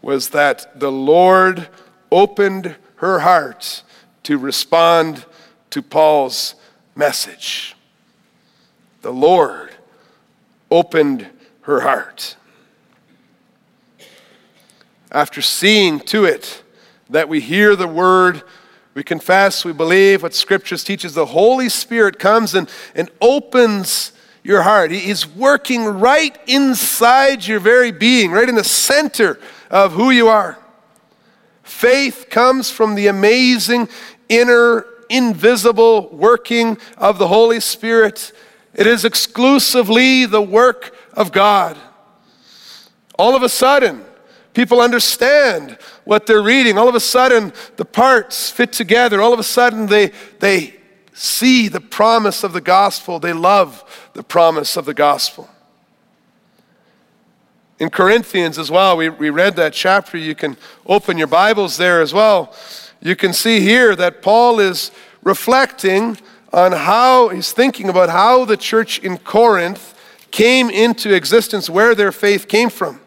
was 0.00 0.30
that 0.30 0.78
the 0.80 0.92
Lord 0.92 1.68
opened 2.10 2.76
her 2.96 3.20
heart 3.20 3.82
to 4.22 4.38
respond 4.38 5.24
to 5.70 5.82
Paul's 5.82 6.54
message. 6.94 7.76
The 9.02 9.12
Lord 9.12 9.70
opened 10.70 11.28
her 11.62 11.80
heart. 11.80 12.36
After 15.10 15.40
seeing 15.40 16.00
to 16.00 16.24
it 16.24 16.62
that 17.10 17.28
we 17.28 17.40
hear 17.40 17.76
the 17.76 17.88
word, 17.88 18.42
we 18.94 19.02
confess, 19.02 19.64
we 19.64 19.72
believe 19.72 20.22
what 20.22 20.34
scriptures 20.34 20.82
teaches. 20.82 21.14
The 21.14 21.26
Holy 21.26 21.68
Spirit 21.68 22.18
comes 22.18 22.54
and, 22.54 22.68
and 22.94 23.10
opens 23.20 24.12
your 24.42 24.62
heart. 24.62 24.90
He 24.90 25.10
is 25.10 25.26
working 25.26 25.84
right 25.84 26.36
inside 26.46 27.46
your 27.46 27.60
very 27.60 27.92
being, 27.92 28.30
right 28.30 28.48
in 28.48 28.54
the 28.54 28.64
center 28.64 29.38
of 29.70 29.92
who 29.92 30.10
you 30.10 30.28
are. 30.28 30.58
Faith 31.62 32.26
comes 32.30 32.70
from 32.70 32.94
the 32.94 33.08
amazing 33.08 33.88
inner, 34.28 34.86
invisible 35.10 36.08
working 36.08 36.78
of 36.96 37.18
the 37.18 37.28
Holy 37.28 37.60
Spirit. 37.60 38.32
It 38.74 38.86
is 38.86 39.04
exclusively 39.04 40.24
the 40.24 40.42
work 40.42 40.96
of 41.12 41.30
God. 41.30 41.76
All 43.18 43.36
of 43.36 43.42
a 43.42 43.48
sudden, 43.48 44.04
People 44.58 44.80
understand 44.80 45.78
what 46.02 46.26
they're 46.26 46.42
reading. 46.42 46.78
All 46.78 46.88
of 46.88 46.96
a 46.96 47.00
sudden, 47.00 47.52
the 47.76 47.84
parts 47.84 48.50
fit 48.50 48.72
together. 48.72 49.22
All 49.22 49.32
of 49.32 49.38
a 49.38 49.44
sudden, 49.44 49.86
they, 49.86 50.10
they 50.40 50.74
see 51.12 51.68
the 51.68 51.80
promise 51.80 52.42
of 52.42 52.52
the 52.52 52.60
gospel. 52.60 53.20
They 53.20 53.32
love 53.32 54.10
the 54.14 54.24
promise 54.24 54.76
of 54.76 54.84
the 54.84 54.94
gospel. 54.94 55.48
In 57.78 57.88
Corinthians 57.88 58.58
as 58.58 58.68
well, 58.68 58.96
we, 58.96 59.08
we 59.08 59.30
read 59.30 59.54
that 59.54 59.74
chapter. 59.74 60.18
You 60.18 60.34
can 60.34 60.56
open 60.86 61.18
your 61.18 61.28
Bibles 61.28 61.76
there 61.76 62.02
as 62.02 62.12
well. 62.12 62.52
You 63.00 63.14
can 63.14 63.32
see 63.32 63.60
here 63.60 63.94
that 63.94 64.22
Paul 64.22 64.58
is 64.58 64.90
reflecting 65.22 66.18
on 66.52 66.72
how 66.72 67.28
he's 67.28 67.52
thinking 67.52 67.88
about 67.88 68.08
how 68.08 68.44
the 68.44 68.56
church 68.56 68.98
in 68.98 69.18
Corinth 69.18 69.94
came 70.32 70.68
into 70.68 71.14
existence, 71.14 71.70
where 71.70 71.94
their 71.94 72.10
faith 72.10 72.48
came 72.48 72.70
from. 72.70 73.00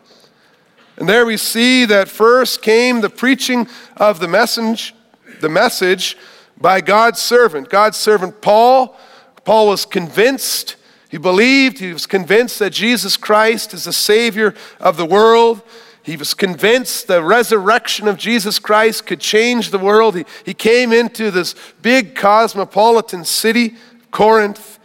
And 1.01 1.10
there 1.10 1.25
we 1.25 1.38
see 1.38 1.86
that 1.86 2.10
first 2.10 2.62
came 2.62 3.01
the 3.01 3.10
preaching 3.10 3.67
of 3.98 4.20
the 4.20 4.27
message, 4.27 4.93
the 5.39 5.50
message 5.50 6.15
by 6.60 6.79
God's 6.79 7.20
servant, 7.20 7.72
God's 7.72 7.98
servant 7.98 8.39
Paul. 8.39 8.96
Paul 9.43 9.70
was 9.70 9.84
convinced, 9.84 10.75
he 11.10 11.17
believed, 11.17 11.79
he 11.79 11.91
was 11.91 12.05
convinced 12.05 12.60
that 12.60 12.70
Jesus 12.70 13.17
Christ 13.17 13.74
is 13.74 13.86
the 13.86 13.93
Savior 13.93 14.53
of 14.79 14.96
the 14.96 15.05
world. 15.08 15.63
He 16.03 16.17
was 16.17 16.36
convinced 16.36 17.08
the 17.08 17.24
resurrection 17.24 18.08
of 18.08 18.20
Jesus 18.20 18.60
Christ 18.60 19.08
could 19.08 19.22
change 19.22 19.72
the 19.72 19.79
world. 19.79 20.15
He, 20.15 20.25
he 20.46 20.53
came 20.53 20.93
into 20.93 21.31
this 21.31 21.55
big 21.81 22.13
cosmopolitan 22.13 23.25
city, 23.25 23.74
Corinth, 24.12 24.77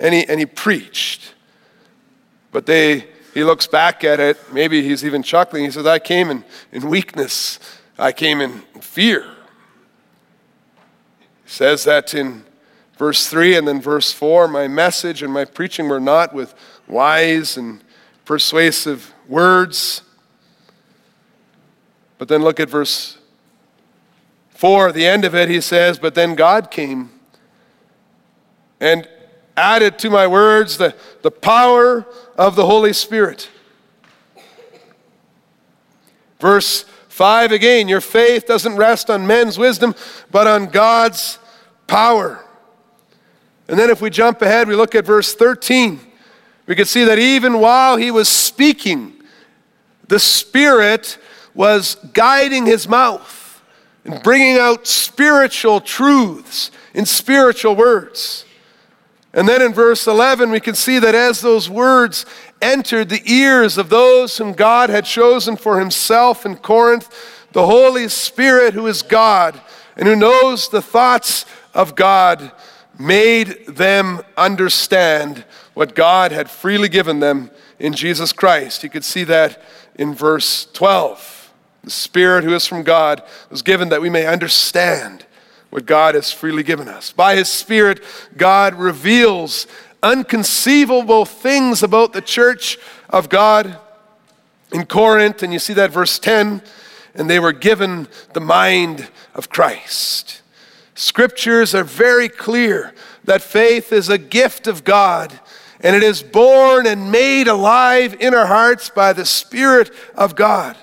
and 0.00 0.14
he, 0.14 0.26
and 0.26 0.40
he 0.40 0.46
preached. 0.46 1.34
But 2.52 2.64
they 2.64 3.04
he 3.34 3.44
looks 3.44 3.66
back 3.66 4.04
at 4.04 4.20
it. 4.20 4.52
Maybe 4.52 4.82
he's 4.82 5.04
even 5.04 5.22
chuckling. 5.22 5.64
He 5.64 5.70
says, 5.70 5.86
I 5.86 5.98
came 5.98 6.30
in, 6.30 6.44
in 6.72 6.88
weakness, 6.88 7.58
I 7.98 8.12
came 8.12 8.40
in 8.40 8.60
fear. 8.80 9.22
He 11.44 11.50
says 11.50 11.84
that 11.84 12.14
in 12.14 12.44
verse 12.96 13.28
3 13.28 13.56
and 13.56 13.68
then 13.68 13.80
verse 13.80 14.12
4 14.12 14.48
my 14.48 14.68
message 14.68 15.22
and 15.22 15.32
my 15.32 15.44
preaching 15.44 15.88
were 15.88 16.00
not 16.00 16.34
with 16.34 16.54
wise 16.86 17.56
and 17.56 17.82
persuasive 18.24 19.14
words. 19.28 20.02
But 22.18 22.28
then 22.28 22.42
look 22.42 22.60
at 22.60 22.68
verse 22.68 23.18
4, 24.50 24.90
the 24.90 25.06
end 25.06 25.24
of 25.24 25.36
it, 25.36 25.48
he 25.48 25.60
says, 25.60 26.00
But 26.00 26.16
then 26.16 26.34
God 26.34 26.70
came 26.70 27.10
and 28.80 29.08
added 29.56 29.98
to 30.00 30.10
my 30.10 30.26
words 30.26 30.78
the, 30.78 30.94
the 31.22 31.30
power 31.30 32.06
of 32.36 32.56
the 32.56 32.66
Holy 32.66 32.92
Spirit. 32.92 33.48
Verse 36.40 36.84
5 37.08 37.52
again, 37.52 37.88
your 37.88 38.00
faith 38.00 38.46
doesn't 38.46 38.76
rest 38.76 39.10
on 39.10 39.26
men's 39.26 39.58
wisdom, 39.58 39.94
but 40.30 40.46
on 40.46 40.66
God's 40.66 41.38
power. 41.86 42.44
And 43.68 43.78
then 43.78 43.90
if 43.90 44.00
we 44.00 44.08
jump 44.08 44.40
ahead, 44.40 44.68
we 44.68 44.76
look 44.76 44.94
at 44.94 45.04
verse 45.04 45.34
13. 45.34 46.00
We 46.66 46.74
can 46.74 46.84
see 46.84 47.04
that 47.04 47.18
even 47.18 47.60
while 47.60 47.96
he 47.96 48.10
was 48.10 48.28
speaking, 48.28 49.20
the 50.06 50.18
Spirit 50.18 51.18
was 51.54 51.96
guiding 52.12 52.66
his 52.66 52.88
mouth 52.88 53.62
and 54.04 54.22
bringing 54.22 54.56
out 54.56 54.86
spiritual 54.86 55.80
truths 55.80 56.70
in 56.94 57.04
spiritual 57.04 57.74
words. 57.74 58.44
And 59.34 59.46
then 59.46 59.60
in 59.60 59.74
verse 59.74 60.06
11, 60.06 60.50
we 60.50 60.60
can 60.60 60.74
see 60.74 60.98
that 60.98 61.14
as 61.14 61.40
those 61.40 61.68
words 61.68 62.24
entered 62.62 63.08
the 63.08 63.22
ears 63.30 63.76
of 63.76 63.90
those 63.90 64.38
whom 64.38 64.52
God 64.52 64.90
had 64.90 65.04
chosen 65.04 65.56
for 65.56 65.78
himself 65.78 66.46
in 66.46 66.56
Corinth, 66.56 67.14
the 67.52 67.66
Holy 67.66 68.08
Spirit, 68.08 68.74
who 68.74 68.86
is 68.86 69.02
God 69.02 69.60
and 69.96 70.08
who 70.08 70.16
knows 70.16 70.68
the 70.68 70.82
thoughts 70.82 71.44
of 71.74 71.94
God, 71.94 72.52
made 72.98 73.66
them 73.66 74.22
understand 74.36 75.44
what 75.74 75.94
God 75.94 76.32
had 76.32 76.50
freely 76.50 76.88
given 76.88 77.20
them 77.20 77.50
in 77.78 77.92
Jesus 77.92 78.32
Christ. 78.32 78.82
You 78.82 78.90
could 78.90 79.04
see 79.04 79.24
that 79.24 79.62
in 79.96 80.14
verse 80.14 80.66
12. 80.72 81.52
The 81.84 81.90
Spirit 81.90 82.44
who 82.44 82.54
is 82.54 82.66
from 82.66 82.82
God 82.82 83.22
was 83.50 83.62
given 83.62 83.88
that 83.90 84.00
we 84.00 84.10
may 84.10 84.26
understand 84.26 85.24
what 85.70 85.86
God 85.86 86.14
has 86.14 86.32
freely 86.32 86.62
given 86.62 86.88
us. 86.88 87.12
By 87.12 87.36
His 87.36 87.50
Spirit, 87.50 88.02
God 88.36 88.74
reveals 88.74 89.66
unconceivable 90.02 91.24
things 91.24 91.82
about 91.82 92.12
the 92.12 92.22
church 92.22 92.78
of 93.10 93.28
God 93.28 93.78
in 94.72 94.86
Corinth, 94.86 95.42
and 95.42 95.52
you 95.52 95.58
see 95.58 95.74
that 95.74 95.90
verse 95.90 96.18
10 96.18 96.62
and 97.18 97.28
they 97.28 97.40
were 97.40 97.52
given 97.52 98.06
the 98.32 98.40
mind 98.40 99.08
of 99.34 99.50
Christ. 99.50 100.42
Scriptures 100.94 101.74
are 101.74 101.84
very 101.84 102.28
clear 102.28 102.94
that 103.24 103.42
faith 103.42 103.92
is 103.92 104.08
a 104.08 104.18
gift 104.18 104.66
of 104.66 104.84
God 104.84 105.38
and 105.80 105.94
it 105.94 106.02
is 106.02 106.22
born 106.22 106.86
and 106.86 107.12
made 107.12 107.46
alive 107.46 108.16
in 108.20 108.34
our 108.34 108.46
hearts 108.46 108.88
by 108.88 109.12
the 109.12 109.24
Spirit 109.24 109.90
of 110.14 110.34
God. 110.34 110.76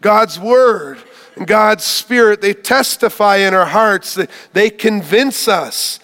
God's 0.00 0.38
Word 0.38 0.98
God's 1.44 1.84
Spirit, 1.84 2.40
they 2.40 2.54
testify 2.54 3.36
in 3.36 3.54
our 3.54 3.66
hearts, 3.66 4.18
they 4.52 4.70
convince 4.70 5.48
us 5.48 6.00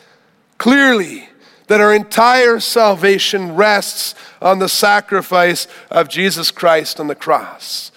clearly 0.59 1.29
that 1.67 1.81
our 1.81 1.95
entire 1.95 2.61
salvation 2.61 3.55
rests 3.55 4.15
on 4.43 4.59
the 4.59 4.69
sacrifice 4.69 5.67
of 5.91 6.09
Jesus 6.09 6.51
Christ 6.51 7.01
on 7.01 7.07
the 7.07 7.15
cross. 7.15 7.91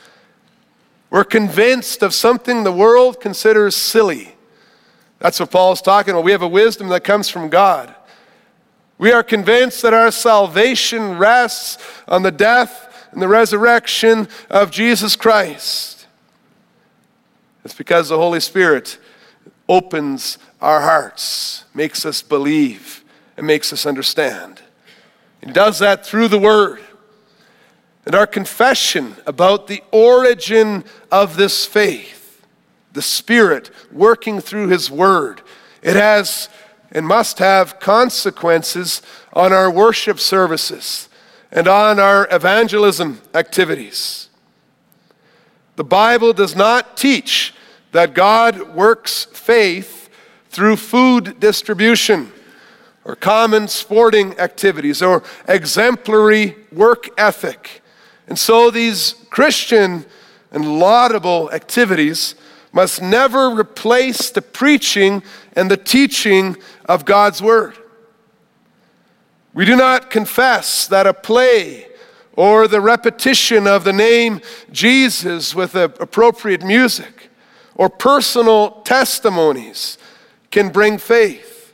We're 1.10 1.24
convinced 1.24 2.04
of 2.04 2.14
something 2.14 2.64
the 2.64 2.72
world 2.72 3.20
considers 3.22 3.76
silly. 3.76 4.36
That's 5.20 5.40
what 5.40 5.52
Paul's 5.52 5.82
talking 5.82 6.12
about. 6.12 6.24
We 6.24 6.32
have 6.32 6.42
a 6.42 6.48
wisdom 6.48 6.90
that 6.90 7.04
comes 7.04 7.30
from 7.30 7.50
God. 7.50 7.94
We 8.98 9.12
are 9.12 9.24
convinced 9.24 9.82
that 9.84 9.94
our 9.94 10.12
salvation 10.12 11.18
rests 11.18 11.78
on 12.08 12.24
the 12.24 12.32
death 12.32 13.08
and 13.12 13.22
the 13.22 13.28
resurrection 13.28 14.28
of 14.50 14.72
Jesus 14.72 15.16
Christ. 15.16 15.97
It's 17.68 17.76
because 17.76 18.08
the 18.08 18.16
Holy 18.16 18.40
Spirit 18.40 18.98
opens 19.68 20.38
our 20.62 20.80
hearts, 20.80 21.66
makes 21.74 22.06
us 22.06 22.22
believe, 22.22 23.04
and 23.36 23.46
makes 23.46 23.74
us 23.74 23.86
understand. 23.86 24.62
He 25.44 25.52
does 25.52 25.80
that 25.80 26.06
through 26.06 26.30
the 26.30 26.40
Word. 26.40 26.80
And 28.06 28.16
our 28.16 28.26
confession 28.26 29.18
about 29.26 29.68
the 29.68 29.84
origin 29.92 30.86
of 31.12 31.36
this 31.36 31.66
faith, 31.66 32.42
the 32.94 33.02
Spirit 33.02 33.70
working 33.92 34.40
through 34.40 34.70
His 34.70 34.90
Word, 34.90 35.42
it 35.82 35.98
has 35.98 36.48
and 36.94 37.06
must 37.06 37.40
have 37.40 37.82
consequences 37.82 39.02
on 39.34 39.52
our 39.52 39.70
worship 39.70 40.22
services 40.22 41.10
and 41.52 41.68
on 41.68 42.00
our 42.00 42.30
evangelism 42.32 43.20
activities. 43.34 44.30
The 45.78 45.84
Bible 45.84 46.34
does 46.34 46.56
not 46.56 46.98
teach 46.98 47.54
that 47.92 48.14
God 48.14 48.76
works 48.76 49.26
faith 49.26 50.10
through 50.50 50.76
food 50.76 51.40
distribution 51.40 52.32
or 53.06 53.16
common 53.16 53.68
sporting 53.68 54.38
activities 54.40 55.02
or 55.02 55.24
exemplary 55.48 56.56
work 56.72 57.10
ethic. 57.18 57.82
And 58.28 58.38
so 58.38 58.70
these 58.70 59.16
Christian 59.30 60.06
and 60.52 60.80
laudable 60.80 61.50
activities 61.52 62.36
must 62.74 63.02
never 63.02 63.50
replace 63.50 64.30
the 64.30 64.42
preaching 64.42 65.24
and 65.54 65.72
the 65.72 65.78
teaching 65.78 66.58
of 66.86 67.06
God's 67.06 67.42
Word. 67.42 67.78
We 69.54 69.66
do 69.66 69.76
not 69.76 70.12
confess 70.12 70.86
that 70.88 71.08
a 71.08 71.14
play 71.14 71.88
or 72.34 72.68
the 72.68 72.82
repetition 72.82 73.66
of 73.66 73.84
the 73.84 73.94
name 73.94 74.42
Jesus 74.72 75.56
with 75.56 75.74
appropriate 75.76 76.64
music 76.64 77.28
or 77.78 77.90
personal 77.90 78.82
testimonies 78.82 79.98
can 80.52 80.70
bring 80.70 80.98
faith. 80.98 81.74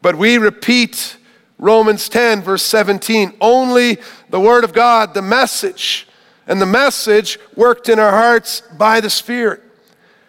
But 0.00 0.16
we 0.16 0.38
repeat 0.38 1.16
Romans 1.58 2.08
10, 2.08 2.42
verse 2.42 2.62
17 2.62 3.32
only 3.40 3.98
the 4.30 4.38
Word 4.38 4.62
of 4.62 4.72
God, 4.72 5.14
the 5.14 5.22
message, 5.22 6.06
and 6.46 6.60
the 6.60 6.66
message 6.66 7.38
worked 7.56 7.88
in 7.88 7.98
our 7.98 8.12
hearts 8.12 8.62
by 8.76 9.00
the 9.00 9.10
Spirit. 9.10 9.62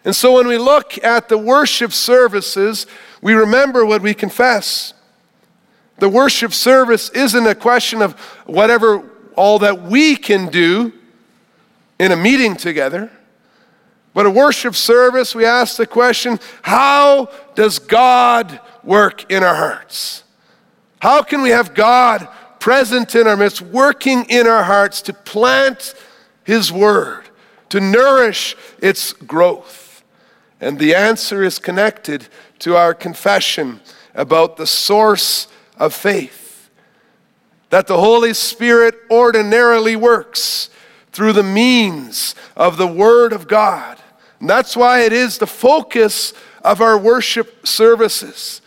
And 0.05 0.15
so 0.15 0.33
when 0.33 0.47
we 0.47 0.57
look 0.57 1.03
at 1.03 1.29
the 1.29 1.37
worship 1.37 1.91
services, 1.91 2.87
we 3.21 3.33
remember 3.33 3.85
what 3.85 4.01
we 4.01 4.13
confess. 4.13 4.93
The 5.97 6.09
worship 6.09 6.53
service 6.53 7.09
isn't 7.09 7.45
a 7.45 7.53
question 7.53 8.01
of 8.01 8.17
whatever 8.45 9.07
all 9.35 9.59
that 9.59 9.83
we 9.83 10.15
can 10.15 10.49
do 10.49 10.93
in 11.99 12.13
a 12.13 12.15
meeting 12.15 12.55
together. 12.55 13.11
But 14.13 14.25
a 14.25 14.29
worship 14.31 14.75
service, 14.75 15.35
we 15.35 15.45
ask 15.45 15.77
the 15.77 15.85
question 15.85 16.39
how 16.61 17.29
does 17.55 17.79
God 17.79 18.59
work 18.83 19.31
in 19.31 19.43
our 19.43 19.55
hearts? 19.55 20.23
How 20.99 21.21
can 21.21 21.41
we 21.41 21.49
have 21.51 21.73
God 21.73 22.27
present 22.59 23.15
in 23.15 23.27
our 23.27 23.37
midst, 23.37 23.61
working 23.61 24.25
in 24.25 24.47
our 24.47 24.63
hearts 24.63 25.01
to 25.03 25.13
plant 25.13 25.93
His 26.43 26.71
Word, 26.71 27.23
to 27.69 27.79
nourish 27.79 28.55
its 28.79 29.13
growth? 29.13 30.03
And 30.59 30.77
the 30.77 30.95
answer 30.95 31.43
is 31.43 31.57
connected 31.57 32.27
to 32.59 32.75
our 32.75 32.93
confession 32.93 33.79
about 34.13 34.57
the 34.57 34.67
source 34.67 35.47
of 35.77 35.93
faith. 35.93 36.69
That 37.69 37.87
the 37.87 37.99
Holy 37.99 38.33
Spirit 38.33 38.95
ordinarily 39.09 39.95
works 39.95 40.69
through 41.11 41.33
the 41.33 41.43
means 41.43 42.35
of 42.55 42.77
the 42.77 42.87
Word 42.87 43.31
of 43.31 43.47
God. 43.47 43.98
And 44.39 44.49
that's 44.49 44.75
why 44.75 45.01
it 45.01 45.13
is 45.13 45.37
the 45.37 45.47
focus 45.47 46.33
of 46.63 46.81
our 46.81 46.97
worship 46.97 47.67
services. 47.67 48.61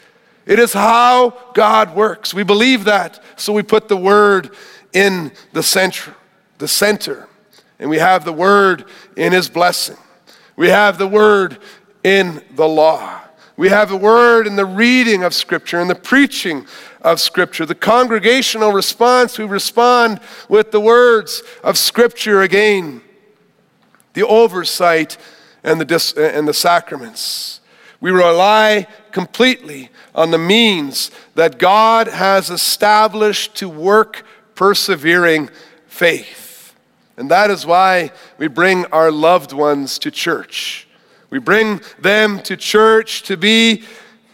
It 0.44 0.58
is 0.58 0.72
how 0.72 1.38
God 1.54 1.94
works. 1.94 2.34
We 2.34 2.42
believe 2.42 2.84
that, 2.84 3.22
so 3.36 3.52
we 3.52 3.62
put 3.62 3.88
the 3.88 3.96
Word 3.96 4.54
in 4.92 5.32
the 5.52 5.62
center, 5.62 6.14
the 6.58 6.68
center. 6.68 7.28
And 7.78 7.88
we 7.88 7.98
have 7.98 8.24
the 8.24 8.32
Word 8.32 8.84
in 9.16 9.32
His 9.32 9.48
blessing. 9.48 9.96
We 10.56 10.68
have 10.68 10.98
the 10.98 11.08
Word 11.08 11.58
in 12.04 12.42
the 12.54 12.68
law. 12.68 13.20
We 13.56 13.68
have 13.68 13.90
the 13.90 13.96
word 13.96 14.46
in 14.46 14.56
the 14.56 14.64
reading 14.64 15.22
of 15.22 15.34
Scripture 15.34 15.78
and 15.80 15.88
the 15.88 15.94
preaching 15.94 16.66
of 17.02 17.20
Scripture. 17.20 17.66
The 17.66 17.74
congregational 17.74 18.72
response, 18.72 19.38
we 19.38 19.44
respond 19.44 20.20
with 20.48 20.70
the 20.70 20.80
words 20.80 21.42
of 21.62 21.76
Scripture 21.76 22.42
again. 22.42 23.02
The 24.14 24.26
oversight 24.26 25.18
and 25.64 25.80
the, 25.80 25.84
dis- 25.84 26.14
and 26.14 26.46
the 26.46 26.54
sacraments. 26.54 27.60
We 28.00 28.10
rely 28.10 28.88
completely 29.12 29.90
on 30.14 30.32
the 30.32 30.38
means 30.38 31.10
that 31.34 31.58
God 31.58 32.08
has 32.08 32.50
established 32.50 33.54
to 33.56 33.68
work 33.68 34.24
persevering 34.54 35.50
faith. 35.86 36.74
And 37.16 37.30
that 37.30 37.50
is 37.50 37.64
why 37.64 38.10
we 38.38 38.48
bring 38.48 38.86
our 38.86 39.12
loved 39.12 39.52
ones 39.52 39.98
to 40.00 40.10
church. 40.10 40.88
We 41.30 41.38
bring 41.38 41.80
them 41.98 42.42
to 42.42 42.56
church 42.56 43.22
to 43.24 43.36
be 43.36 43.84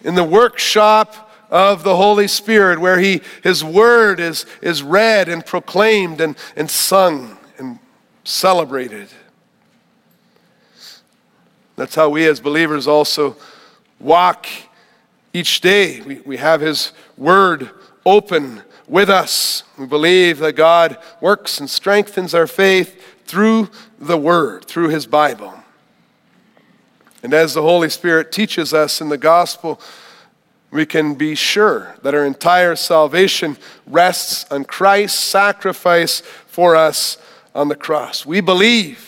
in 0.03 0.15
the 0.15 0.25
workshop 0.25 1.31
of 1.51 1.83
the 1.83 1.97
Holy 1.97 2.29
Spirit, 2.29 2.79
where 2.79 2.99
he, 2.99 3.21
His 3.43 3.65
Word 3.65 4.21
is, 4.21 4.47
is 4.63 4.83
read 4.83 5.29
and 5.29 5.45
proclaimed 5.45 6.21
and, 6.21 6.37
and 6.57 6.71
sung 6.71 7.39
and 7.59 7.79
celebrated. 8.25 9.09
That's 11.79 11.95
how 11.95 12.09
we 12.09 12.27
as 12.27 12.41
believers 12.41 12.89
also 12.89 13.37
walk 14.01 14.49
each 15.33 15.61
day. 15.61 16.01
We, 16.01 16.17
we 16.27 16.37
have 16.39 16.61
His 16.61 16.91
Word 17.17 17.71
open 18.05 18.63
with 18.89 19.09
us. 19.09 19.63
We 19.79 19.87
believe 19.87 20.41
that 20.41 20.55
God 20.55 20.99
works 21.21 21.61
and 21.61 21.71
strengthens 21.71 22.35
our 22.35 22.49
faith 22.49 23.01
through 23.27 23.71
the 23.97 24.17
Word, 24.17 24.65
through 24.65 24.89
His 24.89 25.07
Bible. 25.07 25.55
And 27.23 27.33
as 27.33 27.55
the 27.55 27.63
Holy 27.63 27.91
Spirit 27.91 28.33
teaches 28.33 28.75
us 28.75 29.01
in 29.01 29.09
the 29.09 29.17
gospel, 29.17 29.81
we 30.73 30.85
can 30.85 31.15
be 31.15 31.37
sure 31.37 31.95
that 32.03 32.13
our 32.13 32.27
entire 32.27 32.75
salvation 32.75 33.57
rests 33.87 34.51
on 34.51 34.65
Christ's 34.65 35.21
sacrifice 35.21 36.23
for 36.49 36.75
us 36.75 37.19
on 37.55 37.69
the 37.69 37.77
cross. 37.77 38.27
We 38.27 38.41
believe 38.41 39.08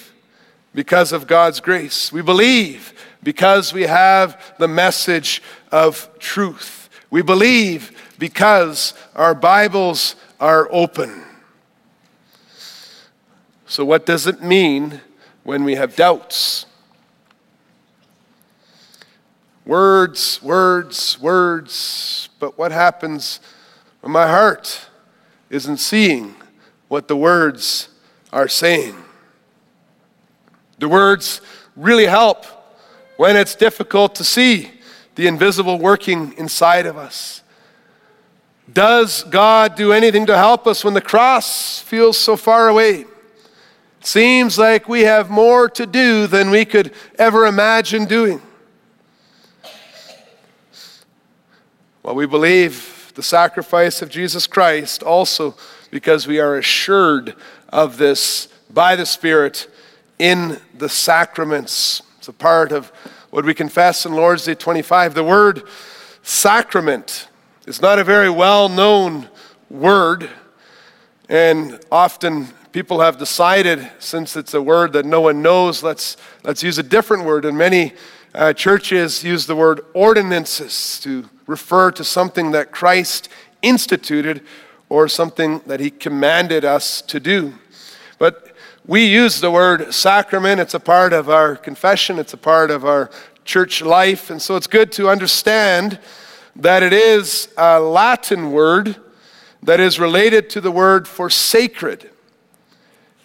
because 0.75 1.13
of 1.13 1.27
God's 1.27 1.61
grace. 1.61 2.13
We 2.13 2.23
believe 2.23 2.93
because 3.23 3.73
we 3.73 3.83
have 3.83 4.55
the 4.59 4.69
message 4.69 5.43
of 5.71 6.09
truth. 6.19 6.89
We 7.11 7.23
believe 7.23 8.15
because 8.19 8.95
our 9.15 9.35
Bibles 9.35 10.17
are 10.39 10.69
open. 10.71 11.25
So, 13.67 13.85
what 13.85 14.07
does 14.07 14.27
it 14.27 14.43
mean 14.43 15.01
when 15.43 15.65
we 15.65 15.75
have 15.77 15.97
doubts? 15.97 16.67
Words, 19.65 20.43
words, 20.43 21.21
words. 21.21 22.29
But 22.41 22.59
what 22.59 22.73
happens 22.73 23.41
when 24.01 24.13
my 24.13 24.27
heart 24.27 24.89
isn't 25.51 25.77
seeing 25.77 26.35
what 26.89 27.07
the 27.07 27.17
words 27.17 27.89
are 28.33 28.49
saying? 28.49 28.97
The 30.81 30.89
words 30.89 31.43
really 31.77 32.07
help 32.07 32.47
when 33.17 33.37
it's 33.37 33.55
difficult 33.55 34.15
to 34.17 34.25
see 34.25 34.71
the 35.15 35.27
invisible 35.27 35.79
working 35.79 36.33
inside 36.39 36.87
of 36.87 36.97
us. 36.97 37.43
Does 38.73 39.25
God 39.25 39.75
do 39.75 39.93
anything 39.93 40.25
to 40.27 40.37
help 40.37 40.67
us 40.67 40.83
when 40.83 40.95
the 40.95 41.01
cross 41.03 41.81
feels 41.81 42.17
so 42.17 42.35
far 42.35 42.69
away? 42.69 43.01
It 43.01 44.07
seems 44.07 44.59
like 44.59 44.89
we 44.89 45.03
have 45.03 45.29
more 45.29 45.69
to 45.69 45.85
do 45.85 46.27
than 46.27 46.49
we 46.49 46.65
could 46.65 46.95
ever 47.19 47.45
imagine 47.45 48.07
doing. 48.07 48.41
Well, 52.03 52.15
we 52.15 52.25
believe 52.25 53.13
the 53.17 53.23
sacrifice 53.23 54.01
of 54.01 54.09
Jesus 54.09 54.47
Christ 54.47 55.03
also 55.03 55.57
because 55.91 56.27
we 56.27 56.41
are 56.41 56.57
assured 56.57 57.35
of 57.69 57.99
this 57.99 58.49
by 58.71 58.97
the 58.97 59.05
Spirit 59.05 59.69
in 60.21 60.61
the 60.77 60.89
sacraments. 60.89 62.03
It's 62.19 62.29
a 62.29 62.33
part 62.35 62.73
of 62.73 62.89
what 63.31 63.47
we 63.47 63.55
confess 63.55 64.05
in 64.05 64.13
Lord's 64.13 64.45
Day 64.45 64.55
25. 64.55 65.15
The 65.15 65.25
word 65.25 65.63
sacrament 66.23 67.27
is 67.67 67.81
not 67.81 67.99
a 67.99 68.05
very 68.05 68.29
well 68.29 68.69
known 68.69 69.31
word, 69.71 70.29
and 71.31 71.81
often 71.91 72.49
people 72.71 73.01
have 73.01 73.17
decided, 73.17 73.91
since 73.99 74.37
it's 74.37 74.53
a 74.53 74.61
word 74.61 74.93
that 74.93 75.07
no 75.07 75.23
one 75.23 75.41
knows, 75.41 75.83
let's, 75.83 76.19
let's 76.45 76.63
use 76.63 76.77
a 76.77 76.83
different 76.83 77.25
word. 77.25 77.47
And 77.47 77.57
many 77.57 77.95
uh, 78.35 78.53
churches 78.53 79.25
use 79.25 79.47
the 79.47 79.57
word 79.57 79.81
ordinances 79.95 81.01
to 81.01 81.31
refer 81.47 81.91
to 81.93 82.05
something 82.05 82.51
that 82.51 82.73
Christ 82.73 83.31
instituted 83.63 84.43
or 84.91 85.09
something 85.09 85.63
that 85.65 85.81
he 85.81 85.91
commanded 85.91 86.63
us 86.63 87.01
to 87.03 87.21
do. 87.21 87.55
But 88.19 88.50
we 88.87 89.07
use 89.07 89.41
the 89.41 89.51
word 89.51 89.93
sacrament, 89.93 90.61
it's 90.61 90.75
a 90.75 90.81
part 90.81 91.13
of 91.13 91.29
our 91.29 91.55
confession, 91.55 92.19
it's 92.19 92.33
a 92.33 92.39
part 92.39 92.71
of 92.71 92.85
our 92.85 93.11
church 93.45 93.83
life, 93.83 94.31
and 94.31 94.41
so 94.41 94.57
it's 94.57 94.67
good 94.67 94.91
to 94.93 95.09
understand 95.09 95.99
that 96.57 96.83
it 96.83 96.93
is 96.93 97.49
a 97.57 97.79
Latin 97.79 98.53
word 98.53 98.97
that 99.63 99.81
is 99.81 100.01
related 100.01 100.49
to 100.51 100.61
the 100.61 100.71
word 100.71 101.07
for 101.07 101.29
sacred. 101.29 102.11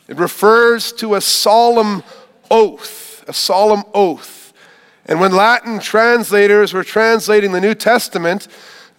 It 0.07 0.17
refers 0.17 0.91
to 0.93 1.15
a 1.15 1.21
solemn 1.21 2.03
oath, 2.51 3.23
a 3.27 3.33
solemn 3.33 3.83
oath. 3.93 4.53
And 5.05 5.19
when 5.19 5.31
Latin 5.31 5.79
translators 5.79 6.73
were 6.73 6.83
translating 6.83 7.51
the 7.51 7.61
New 7.61 7.75
Testament, 7.75 8.47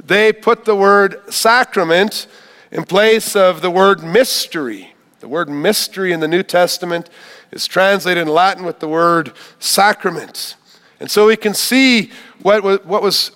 they 0.03 0.33
put 0.33 0.65
the 0.65 0.75
word 0.75 1.21
sacrament 1.33 2.27
in 2.71 2.85
place 2.85 3.37
of 3.37 3.61
the 3.61 3.71
word 3.71 4.03
mystery. 4.03 4.96
The 5.27 5.31
word 5.31 5.49
mystery 5.49 6.13
in 6.13 6.21
the 6.21 6.29
New 6.29 6.45
Testament 6.45 7.11
is 7.51 7.67
translated 7.67 8.23
in 8.23 8.33
Latin 8.33 8.65
with 8.65 8.79
the 8.79 8.87
word 8.87 9.33
sacrament. 9.59 10.55
And 11.01 11.11
so 11.11 11.27
we 11.27 11.37
can 11.37 11.53
see 11.53 12.13
what 12.43 12.63
was, 12.63 12.85
what 12.85 13.03
was 13.03 13.33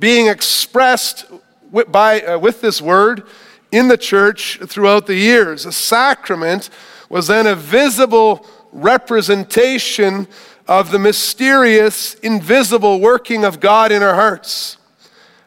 being 0.00 0.26
expressed 0.26 1.26
with, 1.70 1.92
by, 1.92 2.22
uh, 2.22 2.38
with 2.40 2.60
this 2.60 2.82
word 2.82 3.22
in 3.70 3.86
the 3.86 3.96
church 3.96 4.58
throughout 4.66 5.06
the 5.06 5.14
years. 5.14 5.64
A 5.64 5.70
sacrament 5.70 6.70
was 7.08 7.28
then 7.28 7.46
a 7.46 7.54
visible 7.54 8.44
representation 8.72 10.26
of 10.66 10.90
the 10.90 10.98
mysterious, 10.98 12.14
invisible 12.14 12.98
working 12.98 13.44
of 13.44 13.60
God 13.60 13.92
in 13.92 14.02
our 14.02 14.16
hearts. 14.16 14.76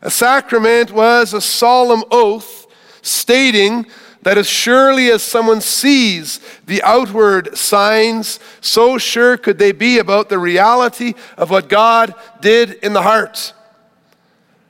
A 0.01 0.09
sacrament 0.09 0.93
was 0.93 1.33
a 1.33 1.41
solemn 1.41 2.05
oath 2.11 2.65
stating 3.01 3.87
that 4.25 4.39
as 4.39 4.49
surely 4.49 5.11
as 5.11 5.21
someone 5.21 5.61
sees 5.61 6.39
the 6.65 6.81
outward 6.81 7.55
signs, 7.55 8.39
so 8.59 8.97
sure 8.97 9.37
could 9.37 9.59
they 9.59 9.71
be 9.71 9.99
about 9.99 10.29
the 10.29 10.39
reality 10.39 11.13
of 11.37 11.51
what 11.51 11.69
God 11.69 12.15
did 12.41 12.71
in 12.83 12.93
the 12.93 13.03
heart. 13.03 13.53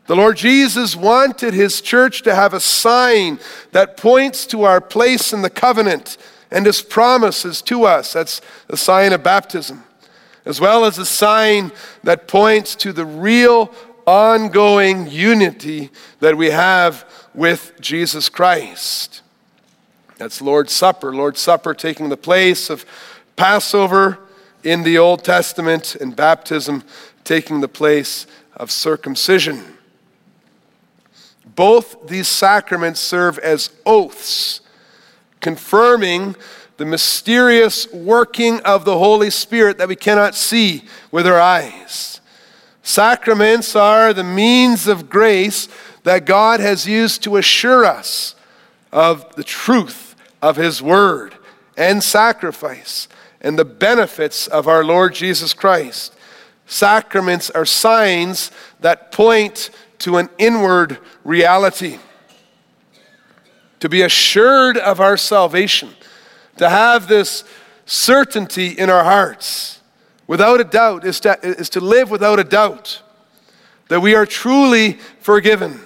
The 0.08 0.16
Lord 0.18 0.36
Jesus 0.36 0.94
wanted 0.94 1.54
his 1.54 1.80
church 1.80 2.22
to 2.24 2.36
have 2.36 2.54
a 2.54 2.60
sign 2.60 3.40
that 3.72 3.96
points 3.96 4.46
to 4.48 4.64
our 4.64 4.82
place 4.82 5.32
in 5.32 5.42
the 5.42 5.50
covenant 5.50 6.18
and 6.52 6.66
his 6.66 6.82
promises 6.82 7.62
to 7.64 7.86
us. 7.86 8.12
That's 8.12 8.42
the 8.68 8.76
sign 8.76 9.14
of 9.14 9.24
baptism 9.24 9.86
as 10.46 10.62
well 10.62 10.86
as 10.86 11.00
a 11.00 11.06
sign 11.06 11.72
that 12.04 12.28
points 12.28 12.76
to 12.76 12.94
the 12.94 13.06
real 13.06 13.74
ongoing 14.06 15.10
unity 15.10 15.90
that 16.20 16.38
we 16.38 16.52
have 16.52 17.04
with 17.34 17.74
Jesus 17.82 18.30
Christ. 18.30 19.24
That's 20.18 20.42
Lord's 20.42 20.72
Supper. 20.72 21.14
Lord's 21.14 21.42
Supper 21.42 21.74
taking 21.74 22.10
the 22.10 22.18
place 22.18 22.70
of 22.70 22.86
Passover 23.36 24.20
in 24.64 24.84
the 24.84 24.98
Old 24.98 25.24
Testament 25.24 25.96
and 25.96 26.16
baptism 26.16 26.84
taking 27.24 27.60
the 27.60 27.68
place 27.68 28.26
of 28.56 28.72
circumcision. 28.72 29.78
Both 31.56 32.08
these 32.08 32.28
sacraments 32.28 33.00
serve 33.00 33.38
as 33.40 33.72
oaths 33.86 34.62
confirming 35.42 36.36
the 36.78 36.86
mysterious 36.86 37.92
working 37.94 38.60
of 38.62 38.84
the 38.84 38.98
Holy 38.98 39.30
Spirit 39.30 39.78
that 39.78 39.88
we 39.88 39.96
cannot 39.96 40.36
see 40.36 40.86
with 41.12 41.28
our 41.28 41.40
eyes. 41.40 42.20
Sacraments 42.84 43.76
are 43.76 44.14
the 44.14 44.24
means 44.24 44.88
of 44.88 45.10
grace 45.10 45.68
that 46.04 46.26
God 46.26 46.60
has 46.60 46.88
used 46.88 47.24
to 47.24 47.38
assure 47.38 47.86
us 47.86 48.36
of 48.92 49.36
the 49.36 49.44
truth 49.44 50.05
of 50.46 50.58
His 50.58 50.80
Word 50.80 51.34
and 51.76 52.04
sacrifice 52.04 53.08
and 53.42 53.58
the 53.58 53.66
benefits 53.66 54.46
of 54.46 54.68
our 54.68 54.84
Lord 54.84 55.16
Jesus 55.16 55.56
Christ. 55.56 56.14
Sacraments 56.68 57.50
are 57.50 57.66
signs 57.66 58.52
that 58.80 59.12
point 59.12 59.72
to 60.00 60.18
an 60.18 60.30
inward 60.38 61.00
reality. 61.24 61.98
To 63.80 63.90
be 63.90 64.04
assured 64.04 64.78
of 64.78 65.00
our 65.00 65.18
salvation 65.18 65.90
to 66.58 66.70
have 66.70 67.08
this 67.08 67.44
certainty 67.88 68.68
in 68.68 68.88
our 68.92 69.04
hearts, 69.04 69.82
without 70.28 70.62
a 70.62 70.64
doubt, 70.64 71.06
is 71.06 71.20
to, 71.22 71.40
is 71.42 71.70
to 71.72 71.80
live 71.80 72.12
without 72.12 72.40
a 72.40 72.44
doubt 72.44 73.02
that 73.88 74.00
we 74.00 74.14
are 74.14 74.28
truly 74.28 74.94
forgiven, 75.20 75.82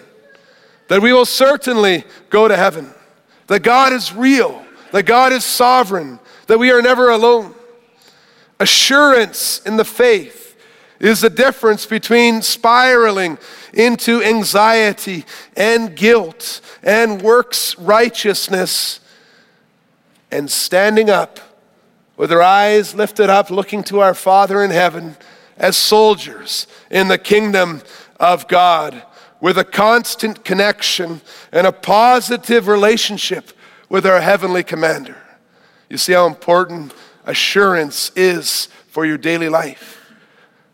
that 0.89 1.02
we 1.02 1.13
will 1.13 1.26
certainly 1.26 2.04
go 2.30 2.50
to 2.50 2.58
heaven, 2.58 2.93
that 3.49 3.63
God 3.63 3.93
is 3.93 4.13
real, 4.13 4.63
that 4.91 5.03
God 5.03 5.33
is 5.33 5.43
sovereign, 5.43 6.19
that 6.47 6.59
we 6.59 6.71
are 6.71 6.81
never 6.81 7.09
alone. 7.09 7.53
Assurance 8.59 9.62
in 9.65 9.75
the 9.75 9.85
faith 9.85 10.55
is 10.99 11.21
the 11.21 11.29
difference 11.31 11.85
between 11.85 12.43
spiraling 12.43 13.39
into 13.73 14.21
anxiety 14.21 15.25
and 15.57 15.95
guilt 15.95 16.62
and 16.83 17.21
works 17.21 17.77
righteousness 17.79 18.99
and 20.29 20.49
standing 20.49 21.09
up 21.09 21.39
with 22.17 22.31
our 22.31 22.41
eyes 22.43 22.93
lifted 22.93 23.31
up, 23.31 23.49
looking 23.49 23.83
to 23.85 23.99
our 23.99 24.13
Father 24.13 24.63
in 24.63 24.69
heaven 24.69 25.17
as 25.57 25.75
soldiers 25.75 26.67
in 26.91 27.07
the 27.07 27.17
kingdom 27.17 27.81
of 28.19 28.47
God 28.47 29.01
with 29.41 29.58
a 29.58 29.63
constant 29.63 30.43
connection 30.43 31.21
and 31.52 31.65
a 31.65 31.71
positive 31.71 32.67
relationship 32.67 33.52
with 33.88 34.06
our 34.06 34.21
heavenly 34.21 34.63
commander. 34.63 35.17
You 35.89 35.97
see 35.97 36.13
how 36.13 36.28
important 36.28 36.93
assurance 37.25 38.12
is 38.15 38.67
for 38.88 39.06
your 39.06 39.17
daily 39.17 39.49
life. 39.49 39.95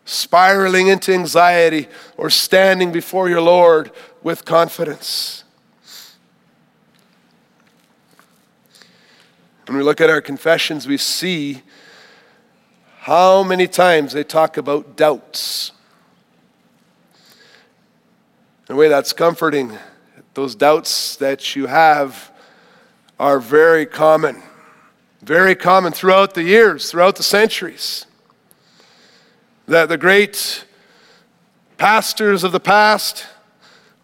Spiraling 0.04 0.88
into 0.88 1.12
anxiety 1.12 1.88
or 2.16 2.30
standing 2.30 2.92
before 2.92 3.28
your 3.28 3.40
Lord 3.40 3.90
with 4.22 4.44
confidence. 4.44 5.44
When 9.66 9.76
we 9.76 9.82
look 9.82 10.00
at 10.00 10.10
our 10.10 10.20
confessions, 10.20 10.86
we 10.86 10.96
see 10.96 11.62
how 13.00 13.42
many 13.42 13.66
times 13.66 14.12
they 14.12 14.22
talk 14.22 14.56
about 14.56 14.96
doubts. 14.96 15.72
In 18.68 18.74
a 18.74 18.76
way 18.76 18.88
that's 18.88 19.12
comforting. 19.12 19.78
Those 20.34 20.56
doubts 20.56 21.14
that 21.16 21.54
you 21.54 21.66
have 21.66 22.32
are 23.16 23.38
very 23.38 23.86
common, 23.86 24.42
very 25.22 25.54
common 25.54 25.92
throughout 25.92 26.34
the 26.34 26.42
years, 26.42 26.90
throughout 26.90 27.14
the 27.14 27.22
centuries. 27.22 28.06
That 29.68 29.88
the 29.88 29.96
great 29.96 30.64
pastors 31.78 32.42
of 32.42 32.50
the 32.50 32.58
past 32.58 33.28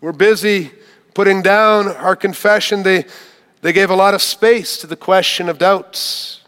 were 0.00 0.12
busy 0.12 0.70
putting 1.12 1.42
down 1.42 1.88
our 1.88 2.14
confession. 2.14 2.84
They, 2.84 3.06
they 3.62 3.72
gave 3.72 3.90
a 3.90 3.96
lot 3.96 4.14
of 4.14 4.22
space 4.22 4.76
to 4.76 4.86
the 4.86 4.94
question 4.94 5.48
of 5.48 5.58
doubts. 5.58 6.40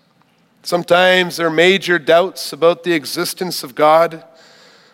Sometimes 0.62 1.36
there 1.36 1.48
are 1.48 1.50
major 1.50 1.98
doubts 1.98 2.52
about 2.52 2.84
the 2.84 2.92
existence 2.92 3.64
of 3.64 3.74
God. 3.74 4.22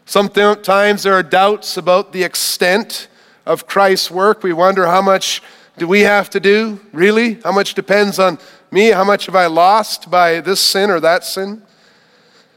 Sometimes 0.06 1.02
there 1.02 1.12
are 1.12 1.22
doubts 1.22 1.76
about 1.76 2.12
the 2.14 2.22
extent 2.22 3.08
of 3.46 3.66
Christ's 3.66 4.10
work. 4.10 4.42
We 4.42 4.52
wonder 4.52 4.86
how 4.86 5.02
much 5.02 5.42
do 5.78 5.86
we 5.86 6.00
have 6.00 6.28
to 6.30 6.40
do, 6.40 6.80
really? 6.92 7.34
How 7.42 7.52
much 7.52 7.74
depends 7.74 8.18
on 8.18 8.38
me? 8.70 8.90
How 8.90 9.04
much 9.04 9.26
have 9.26 9.34
I 9.34 9.46
lost 9.46 10.10
by 10.10 10.40
this 10.40 10.60
sin 10.60 10.90
or 10.90 11.00
that 11.00 11.24
sin? 11.24 11.62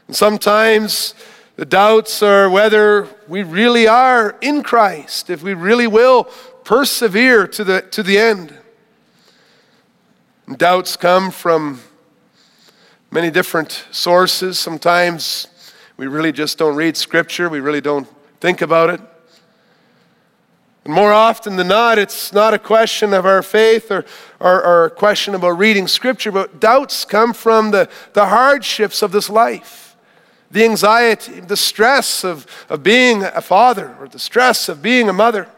And 0.06 0.16
sometimes 0.16 1.14
the 1.56 1.64
doubts 1.64 2.22
are 2.22 2.50
whether 2.50 3.08
we 3.28 3.42
really 3.42 3.86
are 3.86 4.36
in 4.40 4.62
Christ, 4.62 5.30
if 5.30 5.42
we 5.42 5.54
really 5.54 5.86
will 5.86 6.24
persevere 6.64 7.46
to 7.48 7.64
the, 7.64 7.82
to 7.82 8.02
the 8.02 8.18
end. 8.18 8.54
And 10.46 10.58
doubts 10.58 10.96
come 10.96 11.30
from 11.30 11.80
many 13.10 13.30
different 13.30 13.86
sources. 13.90 14.58
Sometimes 14.58 15.46
we 15.96 16.08
really 16.08 16.32
just 16.32 16.58
don't 16.58 16.74
read 16.74 16.96
Scripture, 16.96 17.48
we 17.48 17.60
really 17.60 17.80
don't 17.80 18.08
think 18.40 18.60
about 18.60 18.90
it. 18.90 19.00
And 20.84 20.92
more 20.92 21.12
often 21.12 21.56
than 21.56 21.68
not, 21.68 21.98
it's 21.98 22.32
not 22.32 22.52
a 22.52 22.58
question 22.58 23.14
of 23.14 23.24
our 23.24 23.42
faith 23.42 23.90
or, 23.90 24.04
or, 24.38 24.62
or, 24.62 24.84
a 24.86 24.90
question 24.90 25.34
about 25.34 25.58
reading 25.58 25.88
Scripture, 25.88 26.30
but 26.30 26.60
doubts 26.60 27.06
come 27.06 27.32
from 27.32 27.70
the, 27.70 27.88
the 28.12 28.26
hardships 28.26 29.00
of 29.00 29.10
this 29.10 29.30
life, 29.30 29.96
the 30.50 30.64
anxiety, 30.64 31.40
the 31.40 31.56
stress 31.56 32.22
of, 32.22 32.46
of 32.68 32.82
being 32.82 33.22
a 33.22 33.40
father, 33.40 33.96
or 33.98 34.08
the 34.08 34.18
stress 34.18 34.68
of 34.68 34.82
being 34.82 35.08
a 35.08 35.12
mother, 35.12 35.48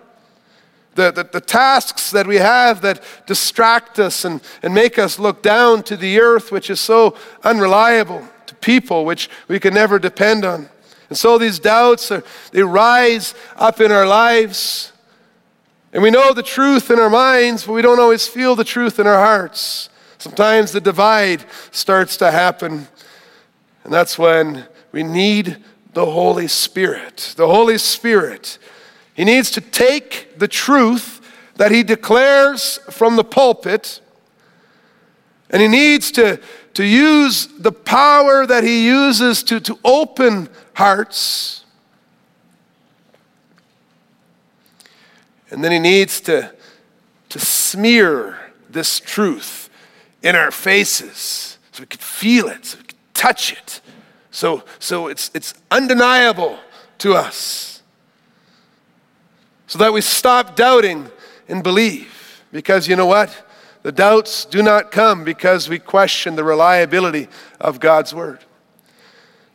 the, 0.94 1.10
the, 1.10 1.24
the 1.24 1.40
tasks 1.40 2.12
that 2.12 2.26
we 2.26 2.36
have 2.36 2.80
that 2.82 3.02
distract 3.26 3.98
us 3.98 4.24
and, 4.24 4.40
and 4.62 4.72
make 4.72 4.96
us 4.96 5.18
look 5.18 5.42
down 5.42 5.82
to 5.84 5.96
the 5.96 6.20
earth, 6.20 6.52
which 6.52 6.70
is 6.70 6.80
so 6.80 7.16
unreliable, 7.42 8.26
to 8.46 8.54
people 8.56 9.04
which 9.04 9.28
we 9.48 9.58
can 9.58 9.74
never 9.74 9.98
depend 9.98 10.44
on. 10.44 10.68
And 11.08 11.18
so 11.18 11.36
these 11.36 11.58
doubts, 11.58 12.12
are, 12.12 12.22
they 12.52 12.62
rise 12.62 13.34
up 13.56 13.80
in 13.80 13.90
our 13.90 14.06
lives. 14.06 14.92
And 15.96 16.02
we 16.02 16.10
know 16.10 16.34
the 16.34 16.42
truth 16.42 16.90
in 16.90 16.98
our 16.98 17.08
minds, 17.08 17.64
but 17.64 17.72
we 17.72 17.80
don't 17.80 17.98
always 17.98 18.28
feel 18.28 18.54
the 18.54 18.64
truth 18.64 18.98
in 18.98 19.06
our 19.06 19.16
hearts. 19.16 19.88
Sometimes 20.18 20.72
the 20.72 20.80
divide 20.82 21.46
starts 21.70 22.18
to 22.18 22.30
happen, 22.30 22.88
and 23.82 23.90
that's 23.94 24.18
when 24.18 24.66
we 24.92 25.02
need 25.02 25.56
the 25.94 26.04
Holy 26.04 26.48
Spirit. 26.48 27.32
The 27.38 27.46
Holy 27.46 27.78
Spirit. 27.78 28.58
He 29.14 29.24
needs 29.24 29.50
to 29.52 29.62
take 29.62 30.38
the 30.38 30.46
truth 30.46 31.22
that 31.54 31.72
he 31.72 31.82
declares 31.82 32.76
from 32.90 33.16
the 33.16 33.24
pulpit, 33.24 34.02
and 35.48 35.62
he 35.62 35.68
needs 35.68 36.10
to, 36.10 36.38
to 36.74 36.84
use 36.84 37.46
the 37.46 37.72
power 37.72 38.46
that 38.46 38.64
he 38.64 38.84
uses 38.84 39.42
to, 39.44 39.60
to 39.60 39.78
open 39.82 40.50
hearts 40.74 41.64
And 45.50 45.62
then 45.62 45.72
he 45.72 45.78
needs 45.78 46.20
to, 46.22 46.52
to 47.28 47.38
smear 47.38 48.38
this 48.68 48.98
truth 49.00 49.70
in 50.22 50.34
our 50.34 50.50
faces 50.50 51.58
so 51.72 51.82
we 51.82 51.86
can 51.86 52.00
feel 52.00 52.48
it, 52.48 52.64
so 52.64 52.78
we 52.78 52.84
can 52.84 52.98
touch 53.14 53.52
it. 53.52 53.80
So, 54.30 54.64
so 54.78 55.08
it's, 55.08 55.30
it's 55.34 55.54
undeniable 55.70 56.58
to 56.98 57.14
us. 57.14 57.82
So 59.66 59.78
that 59.78 59.92
we 59.92 60.00
stop 60.00 60.56
doubting 60.56 61.08
and 61.48 61.62
believe. 61.62 62.42
Because 62.52 62.88
you 62.88 62.96
know 62.96 63.06
what? 63.06 63.44
The 63.82 63.92
doubts 63.92 64.44
do 64.44 64.62
not 64.62 64.90
come 64.90 65.22
because 65.22 65.68
we 65.68 65.78
question 65.78 66.34
the 66.34 66.44
reliability 66.44 67.28
of 67.60 67.78
God's 67.78 68.14
word. 68.14 68.40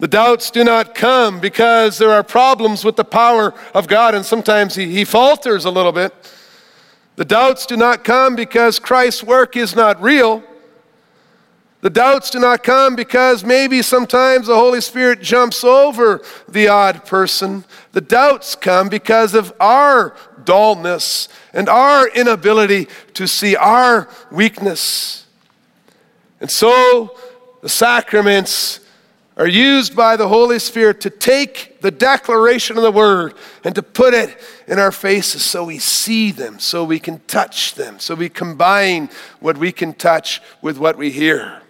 The 0.01 0.07
doubts 0.07 0.49
do 0.49 0.63
not 0.63 0.95
come 0.95 1.39
because 1.39 1.99
there 1.99 2.09
are 2.09 2.23
problems 2.23 2.83
with 2.83 2.95
the 2.95 3.03
power 3.03 3.53
of 3.75 3.87
God, 3.87 4.15
and 4.15 4.25
sometimes 4.25 4.73
he, 4.73 4.87
he 4.87 5.05
falters 5.05 5.63
a 5.63 5.69
little 5.69 5.91
bit. 5.91 6.11
The 7.17 7.23
doubts 7.23 7.67
do 7.67 7.77
not 7.77 8.03
come 8.03 8.35
because 8.35 8.79
Christ's 8.79 9.23
work 9.23 9.55
is 9.55 9.75
not 9.75 10.01
real. 10.01 10.41
The 11.81 11.91
doubts 11.91 12.31
do 12.31 12.39
not 12.39 12.63
come 12.63 12.95
because 12.95 13.43
maybe 13.43 13.83
sometimes 13.83 14.47
the 14.47 14.55
Holy 14.55 14.81
Spirit 14.81 15.21
jumps 15.21 15.63
over 15.63 16.23
the 16.49 16.67
odd 16.67 17.05
person. 17.05 17.63
The 17.91 18.01
doubts 18.01 18.55
come 18.55 18.89
because 18.89 19.35
of 19.35 19.53
our 19.59 20.15
dullness 20.43 21.29
and 21.53 21.69
our 21.69 22.07
inability 22.07 22.87
to 23.13 23.27
see 23.27 23.55
our 23.55 24.09
weakness. 24.31 25.27
And 26.39 26.49
so 26.49 27.15
the 27.61 27.69
sacraments 27.69 28.79
are 29.37 29.47
used 29.47 29.95
by 29.95 30.17
the 30.17 30.27
Holy 30.27 30.59
Spirit 30.59 31.01
to 31.01 31.09
take 31.09 31.79
the 31.81 31.91
declaration 31.91 32.77
of 32.77 32.83
the 32.83 32.91
Word 32.91 33.33
and 33.63 33.73
to 33.75 33.81
put 33.81 34.13
it 34.13 34.37
in 34.67 34.77
our 34.77 34.91
faces 34.91 35.43
so 35.43 35.63
we 35.63 35.79
see 35.79 36.31
them, 36.31 36.59
so 36.59 36.83
we 36.83 36.99
can 36.99 37.19
touch 37.27 37.75
them, 37.75 37.99
so 37.99 38.13
we 38.13 38.29
combine 38.29 39.09
what 39.39 39.57
we 39.57 39.71
can 39.71 39.93
touch 39.93 40.41
with 40.61 40.77
what 40.77 40.97
we 40.97 41.11
hear. 41.11 41.61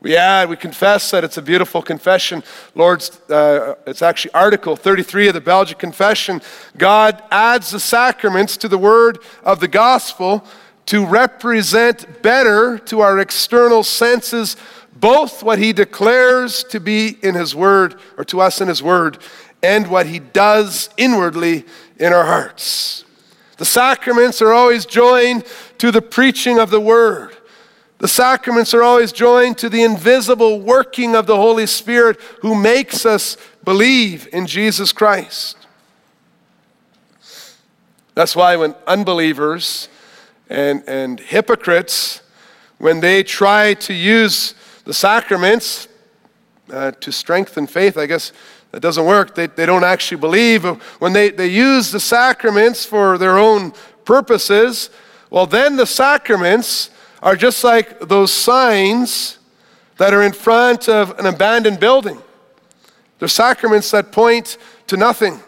We 0.00 0.16
add, 0.16 0.48
we 0.48 0.56
confess 0.56 1.10
that 1.10 1.24
it's 1.24 1.36
a 1.36 1.42
beautiful 1.42 1.82
confession. 1.82 2.42
Lord's, 2.74 3.20
uh, 3.28 3.74
it's 3.86 4.00
actually 4.00 4.32
Article 4.32 4.74
33 4.74 5.28
of 5.28 5.34
the 5.34 5.42
Belgic 5.42 5.78
Confession. 5.78 6.40
God 6.78 7.22
adds 7.30 7.70
the 7.70 7.80
sacraments 7.80 8.56
to 8.58 8.68
the 8.68 8.78
word 8.78 9.18
of 9.42 9.60
the 9.60 9.68
gospel 9.68 10.42
to 10.86 11.04
represent 11.04 12.22
better 12.22 12.78
to 12.78 13.00
our 13.00 13.18
external 13.18 13.84
senses 13.84 14.56
both 15.00 15.42
what 15.42 15.58
he 15.58 15.72
declares 15.72 16.62
to 16.64 16.78
be 16.78 17.16
in 17.22 17.34
his 17.34 17.54
word, 17.54 17.98
or 18.18 18.24
to 18.26 18.40
us 18.40 18.60
in 18.60 18.68
his 18.68 18.82
word, 18.82 19.18
and 19.62 19.88
what 19.88 20.06
he 20.06 20.18
does 20.18 20.90
inwardly 20.96 21.64
in 21.98 22.12
our 22.12 22.24
hearts. 22.24 23.04
The 23.56 23.64
sacraments 23.64 24.40
are 24.40 24.52
always 24.52 24.86
joined 24.86 25.44
to 25.78 25.90
the 25.90 26.02
preaching 26.02 26.58
of 26.58 26.70
the 26.70 26.80
word. 26.80 27.36
The 27.98 28.08
sacraments 28.08 28.72
are 28.72 28.82
always 28.82 29.12
joined 29.12 29.58
to 29.58 29.68
the 29.68 29.82
invisible 29.82 30.60
working 30.60 31.14
of 31.14 31.26
the 31.26 31.36
Holy 31.36 31.66
Spirit 31.66 32.18
who 32.40 32.54
makes 32.54 33.04
us 33.04 33.36
believe 33.62 34.26
in 34.32 34.46
Jesus 34.46 34.92
Christ. 34.92 35.58
That's 38.14 38.34
why 38.34 38.56
when 38.56 38.74
unbelievers 38.86 39.88
and, 40.48 40.82
and 40.86 41.20
hypocrites, 41.20 42.22
when 42.78 43.00
they 43.00 43.22
try 43.22 43.74
to 43.74 43.92
use 43.92 44.54
the 44.84 44.94
sacraments 44.94 45.88
uh, 46.72 46.92
to 46.92 47.12
strengthen 47.12 47.66
faith, 47.66 47.96
I 47.96 48.06
guess 48.06 48.32
that 48.72 48.80
doesn't 48.80 49.04
work. 49.04 49.34
They, 49.34 49.46
they 49.46 49.66
don't 49.66 49.84
actually 49.84 50.20
believe. 50.20 50.64
When 51.00 51.12
they, 51.12 51.30
they 51.30 51.48
use 51.48 51.90
the 51.90 52.00
sacraments 52.00 52.84
for 52.84 53.18
their 53.18 53.38
own 53.38 53.72
purposes, 54.04 54.90
well, 55.30 55.46
then 55.46 55.76
the 55.76 55.86
sacraments 55.86 56.90
are 57.22 57.36
just 57.36 57.64
like 57.64 58.00
those 58.00 58.32
signs 58.32 59.38
that 59.98 60.14
are 60.14 60.22
in 60.22 60.32
front 60.32 60.88
of 60.88 61.18
an 61.18 61.26
abandoned 61.26 61.80
building. 61.80 62.18
They're 63.18 63.28
sacraments 63.28 63.90
that 63.90 64.12
point 64.12 64.56
to 64.86 64.96
nothing. 64.96 65.40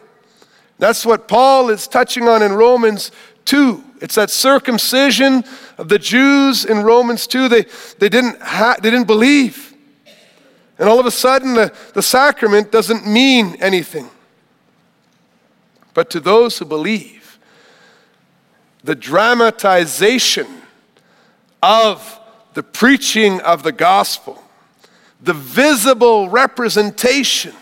That's 0.79 1.07
what 1.07 1.29
Paul 1.29 1.71
is 1.71 1.87
touching 1.87 2.29
on 2.29 2.42
in 2.42 2.53
Romans 2.53 3.12
2. 3.47 3.83
It's 4.01 4.16
that 4.16 4.31
circumcision 4.31 5.45
the 5.79 5.99
Jews 5.99 6.65
in 6.65 6.83
Romans 6.83 7.27
2. 7.27 7.49
They, 7.49 7.67
they, 7.99 8.09
didn't, 8.09 8.41
ha- 8.41 8.77
they 8.81 8.91
didn't 8.91 9.07
believe. 9.07 9.75
And 10.79 10.89
all 10.89 10.99
of 10.99 11.07
a 11.07 11.11
sudden, 11.11 11.55
the, 11.55 11.73
the 11.95 12.03
sacrament 12.03 12.73
doesn't 12.73 13.07
mean 13.07 13.57
anything. 13.61 14.09
But 15.95 16.11
to 16.11 16.21
those 16.21 16.59
who 16.59 16.65
believe, 16.65 17.39
the 18.83 18.95
dramatization 18.95 20.47
of 21.63 22.19
the 22.55 22.63
preaching 22.63 23.41
of 23.41 23.63
the 23.63 23.73
gospel, 23.73 24.43
the 25.21 25.35
visible 25.35 26.29
representation 26.29 27.55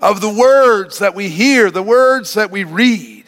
of 0.00 0.20
the 0.20 0.30
words 0.30 0.98
that 0.98 1.14
we 1.14 1.28
hear, 1.28 1.70
the 1.70 1.82
words 1.82 2.34
that 2.34 2.50
we 2.50 2.64
read, 2.64 3.18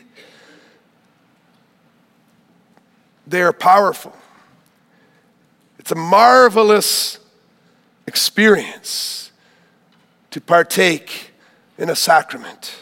They 3.31 3.43
are 3.43 3.53
powerful. 3.53 4.13
It's 5.81 5.93
a 5.93 5.95
marvelous 5.95 7.19
experience 8.07 9.33
to 10.31 10.39
partake 10.39 11.33
in 11.79 11.89
a 11.89 11.97
sacrament. 11.97 12.77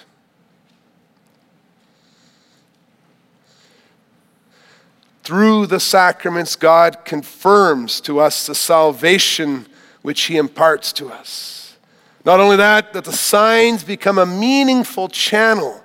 through 5.23 5.67
the 5.67 5.79
sacraments, 5.79 6.57
God 6.57 7.05
confirms 7.05 8.01
to 8.01 8.19
us 8.19 8.47
the 8.47 8.55
salvation 8.55 9.67
which 10.01 10.23
He 10.23 10.39
imparts 10.39 10.91
to 10.95 11.11
us. 11.11 11.77
Not 12.25 12.41
only 12.41 12.57
that, 12.57 12.95
that 12.95 13.05
the 13.05 13.13
signs 13.13 13.85
become 13.85 14.17
a 14.17 14.25
meaningful 14.25 15.09
channel 15.09 15.85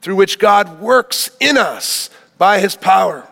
through 0.00 0.16
which 0.16 0.38
God 0.38 0.80
works 0.80 1.30
in 1.38 1.58
us 1.58 2.08
by 2.38 2.60
His 2.60 2.76
power. 2.76 3.28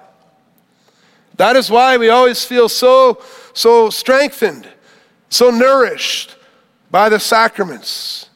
That 1.36 1.56
is 1.56 1.70
why 1.70 1.96
we 1.96 2.08
always 2.08 2.44
feel 2.44 2.68
so, 2.68 3.22
so 3.52 3.90
strengthened, 3.90 4.68
so 5.28 5.50
nourished 5.50 6.36
by 6.90 7.08
the 7.08 7.20
sacraments. 7.20 8.30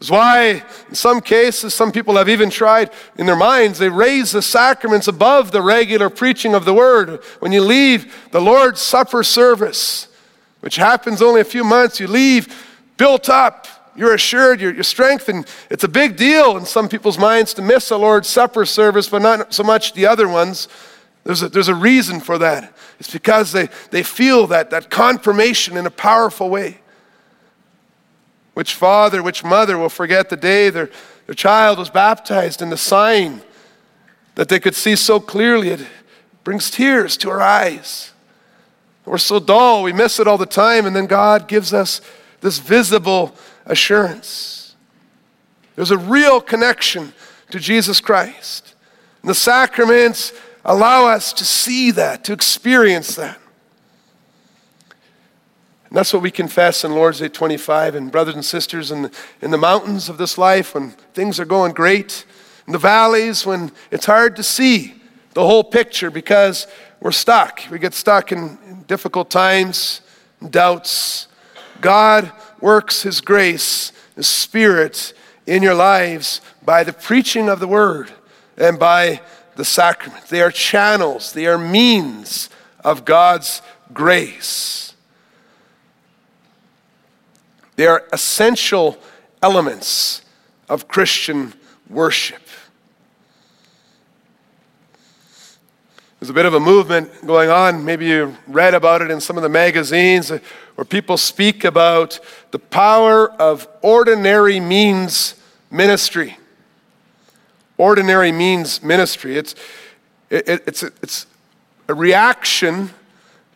It's 0.00 0.10
why, 0.10 0.64
in 0.88 0.94
some 0.94 1.20
cases, 1.20 1.74
some 1.74 1.92
people 1.92 2.16
have 2.16 2.28
even 2.28 2.48
tried 2.48 2.90
in 3.18 3.26
their 3.26 3.36
minds, 3.36 3.78
they 3.78 3.90
raise 3.90 4.32
the 4.32 4.40
sacraments 4.40 5.08
above 5.08 5.52
the 5.52 5.60
regular 5.60 6.08
preaching 6.08 6.54
of 6.54 6.64
the 6.64 6.72
word. 6.72 7.22
When 7.40 7.52
you 7.52 7.62
leave 7.62 8.30
the 8.30 8.40
Lord's 8.40 8.80
Supper 8.80 9.22
service, 9.22 10.08
which 10.60 10.76
happens 10.76 11.20
only 11.20 11.42
a 11.42 11.44
few 11.44 11.64
months, 11.64 12.00
you 12.00 12.06
leave 12.06 12.66
built 12.96 13.28
up, 13.28 13.66
you're 13.94 14.14
assured, 14.14 14.60
you're, 14.60 14.72
you're 14.72 14.82
strengthened. 14.84 15.46
It's 15.68 15.84
a 15.84 15.88
big 15.88 16.16
deal 16.16 16.56
in 16.56 16.64
some 16.64 16.88
people's 16.88 17.18
minds 17.18 17.52
to 17.54 17.62
miss 17.62 17.90
a 17.90 17.96
Lord's 17.98 18.28
Supper 18.28 18.64
service, 18.64 19.08
but 19.08 19.20
not 19.20 19.52
so 19.52 19.62
much 19.62 19.92
the 19.92 20.06
other 20.06 20.28
ones. 20.28 20.68
There's 21.24 21.42
a, 21.42 21.48
there's 21.48 21.68
a 21.68 21.74
reason 21.74 22.20
for 22.20 22.38
that. 22.38 22.74
It's 22.98 23.10
because 23.10 23.52
they, 23.52 23.68
they 23.90 24.02
feel 24.02 24.46
that, 24.48 24.70
that 24.70 24.90
confirmation 24.90 25.76
in 25.76 25.86
a 25.86 25.90
powerful 25.90 26.48
way. 26.48 26.80
Which 28.54 28.74
father, 28.74 29.22
which 29.22 29.44
mother 29.44 29.78
will 29.78 29.88
forget 29.88 30.28
the 30.28 30.36
day 30.36 30.70
their, 30.70 30.90
their 31.26 31.34
child 31.34 31.78
was 31.78 31.90
baptized 31.90 32.62
and 32.62 32.72
the 32.72 32.76
sign 32.76 33.42
that 34.34 34.48
they 34.48 34.60
could 34.60 34.74
see 34.74 34.96
so 34.96 35.20
clearly? 35.20 35.68
It 35.68 35.86
brings 36.44 36.70
tears 36.70 37.16
to 37.18 37.30
our 37.30 37.40
eyes. 37.40 38.12
We're 39.04 39.18
so 39.18 39.40
dull, 39.40 39.82
we 39.82 39.92
miss 39.92 40.20
it 40.20 40.28
all 40.28 40.38
the 40.38 40.46
time, 40.46 40.86
and 40.86 40.94
then 40.94 41.06
God 41.06 41.48
gives 41.48 41.72
us 41.72 42.00
this 42.40 42.58
visible 42.58 43.34
assurance. 43.66 44.76
There's 45.74 45.90
a 45.90 45.98
real 45.98 46.40
connection 46.40 47.12
to 47.50 47.58
Jesus 47.58 48.00
Christ. 48.00 48.74
And 49.22 49.30
the 49.30 49.34
sacraments 49.34 50.32
allow 50.64 51.06
us 51.06 51.32
to 51.34 51.44
see 51.44 51.90
that, 51.92 52.24
to 52.24 52.32
experience 52.32 53.16
that. 53.16 53.38
And 55.90 55.96
that's 55.96 56.12
what 56.12 56.22
we 56.22 56.30
confess 56.30 56.84
in 56.84 56.92
Lord's 56.92 57.18
Day 57.18 57.28
25. 57.28 57.96
And 57.96 58.12
brothers 58.12 58.36
and 58.36 58.44
sisters, 58.44 58.92
in 58.92 59.02
the, 59.02 59.12
in 59.42 59.50
the 59.50 59.58
mountains 59.58 60.08
of 60.08 60.18
this 60.18 60.38
life, 60.38 60.74
when 60.74 60.90
things 61.14 61.40
are 61.40 61.44
going 61.44 61.72
great, 61.72 62.24
in 62.66 62.72
the 62.72 62.78
valleys, 62.78 63.44
when 63.44 63.72
it's 63.90 64.06
hard 64.06 64.36
to 64.36 64.44
see 64.44 64.94
the 65.34 65.44
whole 65.44 65.64
picture 65.64 66.10
because 66.10 66.68
we're 67.00 67.10
stuck. 67.10 67.62
We 67.70 67.80
get 67.80 67.94
stuck 67.94 68.30
in, 68.30 68.58
in 68.66 68.82
difficult 68.82 69.30
times, 69.30 70.00
doubts. 70.48 71.26
God 71.80 72.30
works 72.60 73.02
His 73.02 73.20
grace, 73.20 73.92
His 74.14 74.28
Spirit 74.28 75.12
in 75.46 75.62
your 75.62 75.74
lives 75.74 76.40
by 76.64 76.84
the 76.84 76.92
preaching 76.92 77.48
of 77.48 77.58
the 77.58 77.66
Word 77.66 78.12
and 78.56 78.78
by 78.78 79.20
the 79.56 79.64
sacrament. 79.64 80.26
They 80.26 80.42
are 80.42 80.50
channels, 80.50 81.32
they 81.32 81.46
are 81.46 81.58
means 81.58 82.50
of 82.84 83.04
God's 83.04 83.62
grace. 83.92 84.94
They 87.76 87.86
are 87.86 88.04
essential 88.12 88.98
elements 89.42 90.22
of 90.68 90.86
Christian 90.86 91.54
worship. 91.88 92.42
There's 96.18 96.28
a 96.28 96.34
bit 96.34 96.44
of 96.44 96.52
a 96.52 96.60
movement 96.60 97.26
going 97.26 97.48
on. 97.48 97.82
Maybe 97.82 98.04
you 98.04 98.36
read 98.46 98.74
about 98.74 99.00
it 99.00 99.10
in 99.10 99.22
some 99.22 99.38
of 99.38 99.42
the 99.42 99.48
magazines 99.48 100.28
where 100.28 100.84
people 100.84 101.16
speak 101.16 101.64
about 101.64 102.20
the 102.50 102.58
power 102.58 103.32
of 103.32 103.66
ordinary 103.80 104.60
means 104.60 105.36
ministry. 105.70 106.36
Ordinary 107.80 108.30
means 108.30 108.82
ministry. 108.82 109.38
It's, 109.38 109.54
it, 110.28 110.46
it's, 110.46 110.82
it's 110.82 111.26
a 111.88 111.94
reaction 111.94 112.90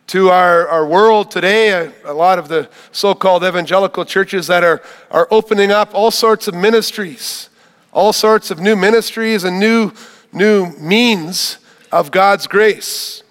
to 0.07 0.29
our, 0.29 0.67
our 0.67 0.83
world 0.87 1.29
today, 1.29 1.69
a, 1.69 1.93
a 2.05 2.11
lot 2.13 2.39
of 2.39 2.47
the 2.47 2.67
so 2.91 3.13
called 3.13 3.43
evangelical 3.43 4.03
churches 4.03 4.47
that 4.47 4.63
are, 4.63 4.81
are 5.11 5.27
opening 5.29 5.69
up 5.69 5.93
all 5.93 6.09
sorts 6.09 6.47
of 6.47 6.55
ministries, 6.55 7.49
all 7.93 8.11
sorts 8.11 8.49
of 8.49 8.59
new 8.59 8.75
ministries 8.75 9.43
and 9.43 9.59
new, 9.59 9.91
new 10.33 10.71
means 10.79 11.59
of 11.91 12.09
God's 12.09 12.47
grace. 12.47 13.21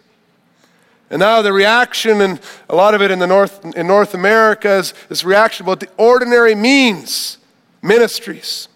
And 1.11 1.19
now 1.19 1.43
the 1.43 1.53
reaction, 1.53 2.21
and 2.21 2.41
a 2.71 2.77
lot 2.77 2.95
of 2.95 3.03
it 3.03 3.11
in, 3.11 3.19
the 3.19 3.27
North, 3.27 3.65
in 3.75 3.89
North 3.89 4.15
America, 4.15 4.77
is 4.77 4.95
this 5.09 5.25
reaction 5.25 5.67
about 5.67 5.81
the 5.81 5.89
ordinary 5.97 6.55
means 6.55 7.39
ministries. 7.83 8.69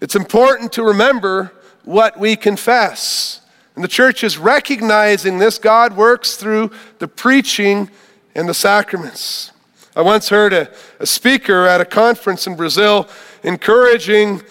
It's 0.00 0.14
important 0.14 0.72
to 0.72 0.82
remember 0.82 1.52
what 1.84 2.18
we 2.18 2.36
confess. 2.36 3.40
And 3.74 3.84
the 3.84 3.88
church 3.88 4.24
is 4.24 4.38
recognizing 4.38 5.38
this. 5.38 5.58
God 5.58 5.96
works 5.96 6.36
through 6.36 6.70
the 6.98 7.08
preaching 7.08 7.90
and 8.34 8.48
the 8.48 8.54
sacraments. 8.54 9.52
I 9.94 10.02
once 10.02 10.28
heard 10.28 10.52
a, 10.52 10.70
a 11.00 11.06
speaker 11.06 11.66
at 11.66 11.80
a 11.80 11.84
conference 11.86 12.46
in 12.46 12.56
Brazil 12.56 13.08
encouraging 13.42 14.42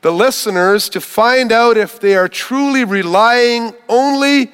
the 0.00 0.10
listeners 0.10 0.88
to 0.88 1.00
find 1.00 1.52
out 1.52 1.76
if 1.76 2.00
they 2.00 2.16
are 2.16 2.28
truly 2.28 2.84
relying 2.84 3.74
only 3.88 4.50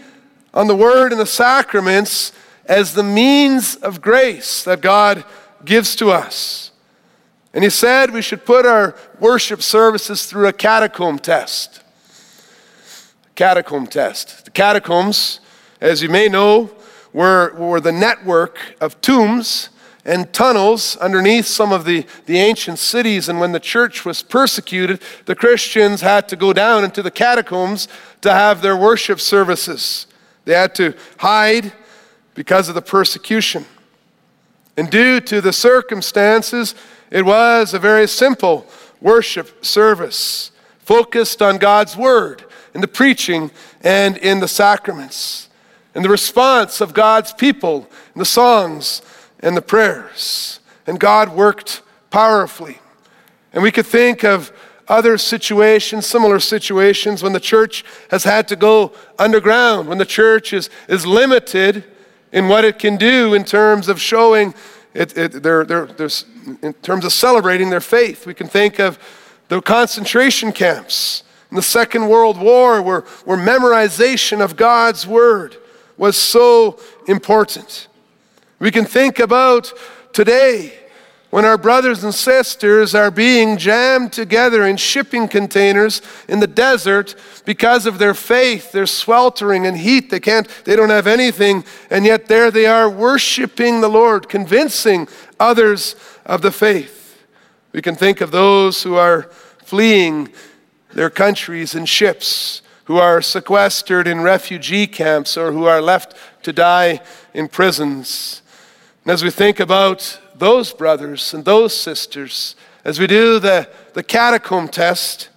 on 0.52 0.66
the 0.66 0.76
word 0.76 1.12
and 1.12 1.20
the 1.20 1.26
sacraments 1.26 2.32
as 2.66 2.92
the 2.92 3.02
means 3.02 3.76
of 3.76 4.02
grace 4.02 4.62
that 4.64 4.82
God 4.82 5.24
gives 5.64 5.96
to 5.96 6.10
us. 6.10 6.67
And 7.54 7.64
he 7.64 7.70
said 7.70 8.12
we 8.12 8.22
should 8.22 8.44
put 8.44 8.66
our 8.66 8.94
worship 9.18 9.62
services 9.62 10.26
through 10.26 10.48
a 10.48 10.52
catacomb 10.52 11.18
test. 11.18 11.82
Catacomb 13.34 13.86
test. 13.86 14.44
The 14.44 14.50
catacombs, 14.50 15.40
as 15.80 16.02
you 16.02 16.08
may 16.08 16.28
know, 16.28 16.70
were, 17.12 17.54
were 17.54 17.80
the 17.80 17.92
network 17.92 18.58
of 18.80 19.00
tombs 19.00 19.70
and 20.04 20.32
tunnels 20.32 20.96
underneath 20.96 21.46
some 21.46 21.72
of 21.72 21.84
the, 21.84 22.06
the 22.26 22.38
ancient 22.38 22.78
cities. 22.78 23.28
And 23.28 23.40
when 23.40 23.52
the 23.52 23.60
church 23.60 24.04
was 24.04 24.22
persecuted, 24.22 25.02
the 25.26 25.34
Christians 25.34 26.00
had 26.00 26.28
to 26.28 26.36
go 26.36 26.52
down 26.52 26.84
into 26.84 27.02
the 27.02 27.10
catacombs 27.10 27.88
to 28.22 28.32
have 28.32 28.62
their 28.62 28.76
worship 28.76 29.20
services. 29.20 30.06
They 30.44 30.54
had 30.54 30.74
to 30.76 30.94
hide 31.18 31.72
because 32.34 32.68
of 32.68 32.74
the 32.74 32.82
persecution. 32.82 33.66
And 34.78 34.88
due 34.88 35.18
to 35.22 35.40
the 35.40 35.52
circumstances, 35.52 36.76
it 37.10 37.24
was 37.24 37.74
a 37.74 37.80
very 37.80 38.06
simple 38.06 38.64
worship 39.00 39.64
service 39.64 40.52
focused 40.78 41.42
on 41.42 41.58
God's 41.58 41.96
word 41.96 42.44
in 42.74 42.80
the 42.80 42.86
preaching 42.86 43.50
and 43.80 44.16
in 44.18 44.38
the 44.38 44.46
sacraments. 44.46 45.48
And 45.96 46.04
the 46.04 46.08
response 46.08 46.80
of 46.80 46.94
God's 46.94 47.32
people 47.32 47.88
in 48.14 48.20
the 48.20 48.24
songs 48.24 49.02
and 49.40 49.56
the 49.56 49.62
prayers. 49.62 50.60
And 50.86 51.00
God 51.00 51.34
worked 51.34 51.82
powerfully. 52.10 52.78
And 53.52 53.64
we 53.64 53.72
could 53.72 53.86
think 53.86 54.22
of 54.22 54.52
other 54.86 55.18
situations, 55.18 56.06
similar 56.06 56.38
situations, 56.38 57.20
when 57.20 57.32
the 57.32 57.40
church 57.40 57.84
has 58.12 58.22
had 58.22 58.46
to 58.46 58.54
go 58.54 58.92
underground, 59.18 59.88
when 59.88 59.98
the 59.98 60.06
church 60.06 60.52
is, 60.52 60.70
is 60.88 61.04
limited 61.04 61.82
in 62.32 62.48
what 62.48 62.64
it 62.64 62.78
can 62.78 62.96
do 62.96 63.34
in 63.34 63.44
terms 63.44 63.88
of 63.88 64.00
showing 64.00 64.54
it, 64.94 65.16
it 65.16 65.34
in 66.62 66.72
terms 66.82 67.04
of 67.04 67.12
celebrating 67.12 67.70
their 67.70 67.80
faith. 67.80 68.26
We 68.26 68.34
can 68.34 68.48
think 68.48 68.78
of 68.78 68.98
the 69.48 69.60
concentration 69.60 70.52
camps 70.52 71.22
in 71.50 71.56
the 71.56 71.62
Second 71.62 72.08
World 72.08 72.38
War, 72.38 72.82
where, 72.82 73.00
where 73.24 73.38
memorization 73.38 74.40
of 74.42 74.56
God's 74.56 75.06
Word 75.06 75.56
was 75.96 76.16
so 76.16 76.78
important. 77.06 77.88
We 78.58 78.70
can 78.70 78.84
think 78.84 79.18
about 79.18 79.72
today 80.12 80.77
when 81.30 81.44
our 81.44 81.58
brothers 81.58 82.04
and 82.04 82.14
sisters 82.14 82.94
are 82.94 83.10
being 83.10 83.58
jammed 83.58 84.12
together 84.12 84.66
in 84.66 84.76
shipping 84.76 85.28
containers 85.28 86.00
in 86.26 86.40
the 86.40 86.46
desert 86.46 87.14
because 87.44 87.84
of 87.84 87.98
their 87.98 88.14
faith 88.14 88.72
they're 88.72 88.86
sweltering 88.86 89.66
in 89.66 89.74
heat. 89.74 90.10
They 90.10 90.20
can't 90.20 90.48
they 90.64 90.74
don't 90.74 90.90
have 90.90 91.06
anything 91.06 91.64
and 91.90 92.04
yet 92.04 92.26
there 92.26 92.50
they 92.50 92.66
are 92.66 92.88
worshiping 92.88 93.80
the 93.80 93.88
lord 93.88 94.28
convincing 94.28 95.06
others 95.38 95.96
of 96.24 96.42
the 96.42 96.52
faith. 96.52 97.24
We 97.72 97.82
can 97.82 97.94
think 97.94 98.20
of 98.20 98.30
those 98.30 98.82
who 98.82 98.94
are 98.94 99.24
fleeing 99.64 100.32
their 100.94 101.10
countries 101.10 101.74
in 101.74 101.84
ships 101.84 102.62
who 102.84 102.96
are 102.96 103.20
sequestered 103.20 104.08
in 104.08 104.22
refugee 104.22 104.86
camps 104.86 105.36
or 105.36 105.52
who 105.52 105.66
are 105.66 105.82
left 105.82 106.14
to 106.42 106.54
die 106.54 107.00
in 107.34 107.46
prisons. 107.46 108.40
And 109.04 109.12
as 109.12 109.22
we 109.22 109.30
think 109.30 109.60
about 109.60 110.18
those 110.38 110.72
brothers 110.72 111.34
and 111.34 111.44
those 111.44 111.78
sisters, 111.78 112.56
as 112.84 112.98
we 112.98 113.06
do 113.06 113.38
the, 113.38 113.68
the 113.94 114.02
catacomb 114.02 114.68
test, 114.68 115.28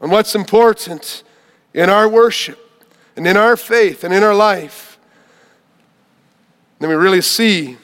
and 0.00 0.10
what's 0.10 0.34
important 0.34 1.22
in 1.74 1.88
our 1.88 2.08
worship 2.08 2.58
and 3.16 3.26
in 3.26 3.36
our 3.36 3.56
faith 3.56 4.04
and 4.04 4.12
in 4.12 4.22
our 4.22 4.34
life, 4.34 4.98
then 6.78 6.88
we 6.88 6.96
really 6.96 7.20
see 7.20 7.76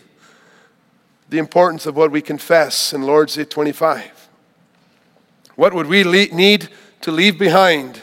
the 1.28 1.39
importance 1.39 1.86
of 1.86 1.97
what 1.97 2.11
we 2.11 2.20
confess 2.20 2.93
in 2.93 3.03
Lord's 3.03 3.34
Day 3.34 3.45
25. 3.45 4.28
What 5.55 5.74
would 5.74 5.86
we 5.86 6.05
le- 6.05 6.34
need 6.34 6.68
to 7.03 7.12
leave 7.12 7.39
behind 7.39 8.03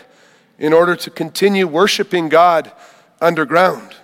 in 0.60 0.72
order 0.72 0.96
to 0.96 1.10
continue 1.10 1.68
worshiping 1.68 2.30
God 2.30 2.72
underground? 3.20 3.96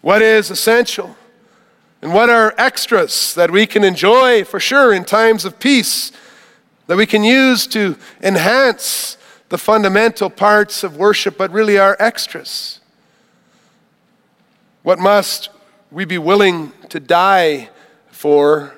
What 0.00 0.22
is 0.22 0.50
essential? 0.50 1.16
And 2.06 2.14
what 2.14 2.30
are 2.30 2.54
extras 2.56 3.34
that 3.34 3.50
we 3.50 3.66
can 3.66 3.82
enjoy 3.82 4.44
for 4.44 4.60
sure 4.60 4.92
in 4.92 5.04
times 5.04 5.44
of 5.44 5.58
peace 5.58 6.12
that 6.86 6.96
we 6.96 7.04
can 7.04 7.24
use 7.24 7.66
to 7.66 7.96
enhance 8.22 9.18
the 9.48 9.58
fundamental 9.58 10.30
parts 10.30 10.84
of 10.84 10.96
worship, 10.96 11.36
but 11.36 11.50
really 11.50 11.78
are 11.78 11.96
extras? 11.98 12.78
What 14.84 15.00
must 15.00 15.48
we 15.90 16.04
be 16.04 16.16
willing 16.16 16.70
to 16.90 17.00
die 17.00 17.70
for 18.12 18.76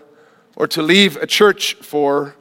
or 0.57 0.67
to 0.69 0.81
leave 0.81 1.19
a 1.19 1.27
church 1.27 1.75
for? 1.83 2.35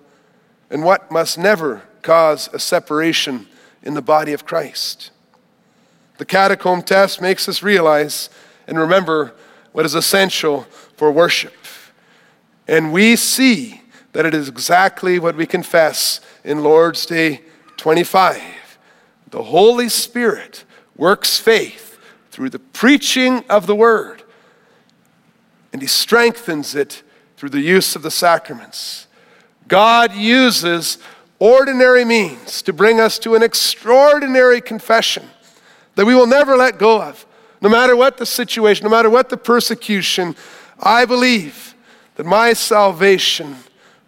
And 0.70 0.86
what 0.86 1.12
must 1.12 1.38
never 1.38 1.82
cause 2.02 2.48
a 2.54 2.60
separation 2.60 3.48
in 3.84 3.94
the 3.94 4.02
body 4.02 4.32
of 4.32 4.46
Christ? 4.46 5.12
The 6.18 6.24
catacomb 6.24 6.84
test 6.84 7.22
makes 7.22 7.50
us 7.50 7.62
realize 7.62 8.30
and 8.68 8.80
remember 8.80 9.34
what 9.72 9.86
is 9.86 9.96
essential 9.96 10.64
for 10.96 11.12
worship. 11.12 11.54
And 12.68 12.92
we 12.92 13.16
see 13.16 13.82
that 14.14 14.26
it 14.26 14.34
is 14.34 14.50
exactly 14.50 15.20
what 15.20 15.36
we 15.36 15.46
confess 15.46 16.22
in 16.44 16.64
Lord's 16.64 17.06
Day 17.06 17.42
25. 17.78 18.42
The 19.30 19.44
Holy 19.44 19.90
Spirit 19.90 20.64
works 20.96 21.38
faith 21.38 22.00
through 22.32 22.50
the 22.50 22.60
preaching 22.60 23.44
of 23.50 23.68
the 23.68 23.76
Word, 23.76 24.24
and 25.72 25.82
He 25.82 25.88
strengthens 25.88 26.76
it 26.76 27.04
through 27.36 27.50
the 27.50 27.62
use 27.62 27.96
of 27.96 28.02
the 28.02 28.12
sacraments. 28.12 29.08
God 29.68 30.14
uses 30.14 30.98
ordinary 31.40 32.04
means 32.04 32.62
to 32.64 32.74
bring 32.74 33.00
us 33.00 33.20
to 33.20 33.36
an 33.36 33.44
extraordinary 33.44 34.62
confession 34.62 35.30
that 35.96 36.06
we 36.06 36.16
will 36.16 36.28
never 36.28 36.56
let 36.56 36.80
go 36.80 37.02
of. 37.02 37.26
No 37.62 37.70
matter 37.70 37.96
what 37.96 38.18
the 38.18 38.26
situation, 38.26 38.84
no 38.84 38.90
matter 38.90 39.10
what 39.10 39.30
the 39.30 39.38
persecution, 39.38 40.36
I 40.80 41.06
believe 41.06 41.76
that 42.16 42.26
my 42.26 42.54
salvation 42.54 43.58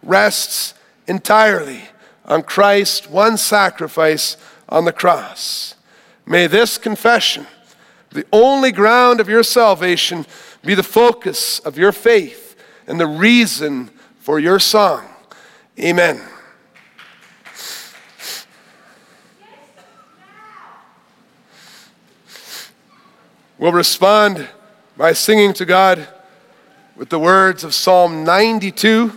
rests 0.02 0.74
entirely 1.06 1.82
on 2.24 2.42
Christ's 2.42 3.08
one 3.08 3.36
sacrifice 3.36 4.36
on 4.68 4.84
the 4.84 4.92
cross. 4.92 5.74
May 6.26 6.46
this 6.46 6.78
confession, 6.78 7.46
the 8.10 8.26
only 8.32 8.70
ground 8.70 9.20
of 9.20 9.28
your 9.28 9.42
salvation, 9.42 10.26
be 10.64 10.74
the 10.74 10.82
focus 10.82 11.58
of 11.60 11.76
your 11.76 11.92
faith 11.92 12.56
and 12.86 13.00
the 13.00 13.06
reason 13.06 13.90
for 14.20 14.38
your 14.38 14.58
song. 14.60 15.08
Amen. 15.78 16.20
We'll 23.60 23.72
respond 23.72 24.48
by 24.96 25.12
singing 25.12 25.52
to 25.52 25.66
God 25.66 26.08
with 26.96 27.10
the 27.10 27.18
words 27.18 27.62
of 27.62 27.74
Psalm 27.74 28.24
92, 28.24 29.12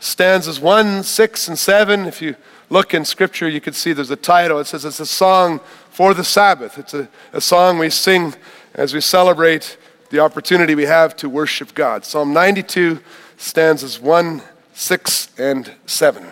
stanzas 0.00 0.58
1, 0.58 1.04
6, 1.04 1.48
and 1.48 1.56
7. 1.56 2.04
If 2.06 2.20
you 2.20 2.34
look 2.68 2.94
in 2.94 3.04
Scripture, 3.04 3.48
you 3.48 3.60
can 3.60 3.74
see 3.74 3.92
there's 3.92 4.10
a 4.10 4.16
title. 4.16 4.58
It 4.58 4.66
says 4.66 4.84
it's 4.84 4.98
a 4.98 5.06
song 5.06 5.60
for 5.90 6.14
the 6.14 6.24
Sabbath. 6.24 6.78
It's 6.78 6.94
a, 6.94 7.08
a 7.32 7.40
song 7.40 7.78
we 7.78 7.88
sing 7.88 8.34
as 8.74 8.92
we 8.92 9.00
celebrate 9.00 9.78
the 10.10 10.18
opportunity 10.18 10.74
we 10.74 10.86
have 10.86 11.14
to 11.18 11.28
worship 11.28 11.72
God. 11.72 12.04
Psalm 12.04 12.32
92, 12.32 13.00
stanzas 13.36 14.00
1, 14.00 14.42
6, 14.74 15.28
and 15.38 15.72
7. 15.86 16.26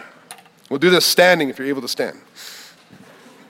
We'll 0.71 0.81
do 0.81 0.91
this 0.91 1.07
standing 1.07 1.51
if 1.51 1.61
you're 1.61 1.69
able 1.69 1.83
to 1.83 1.89
stand. 1.89 2.19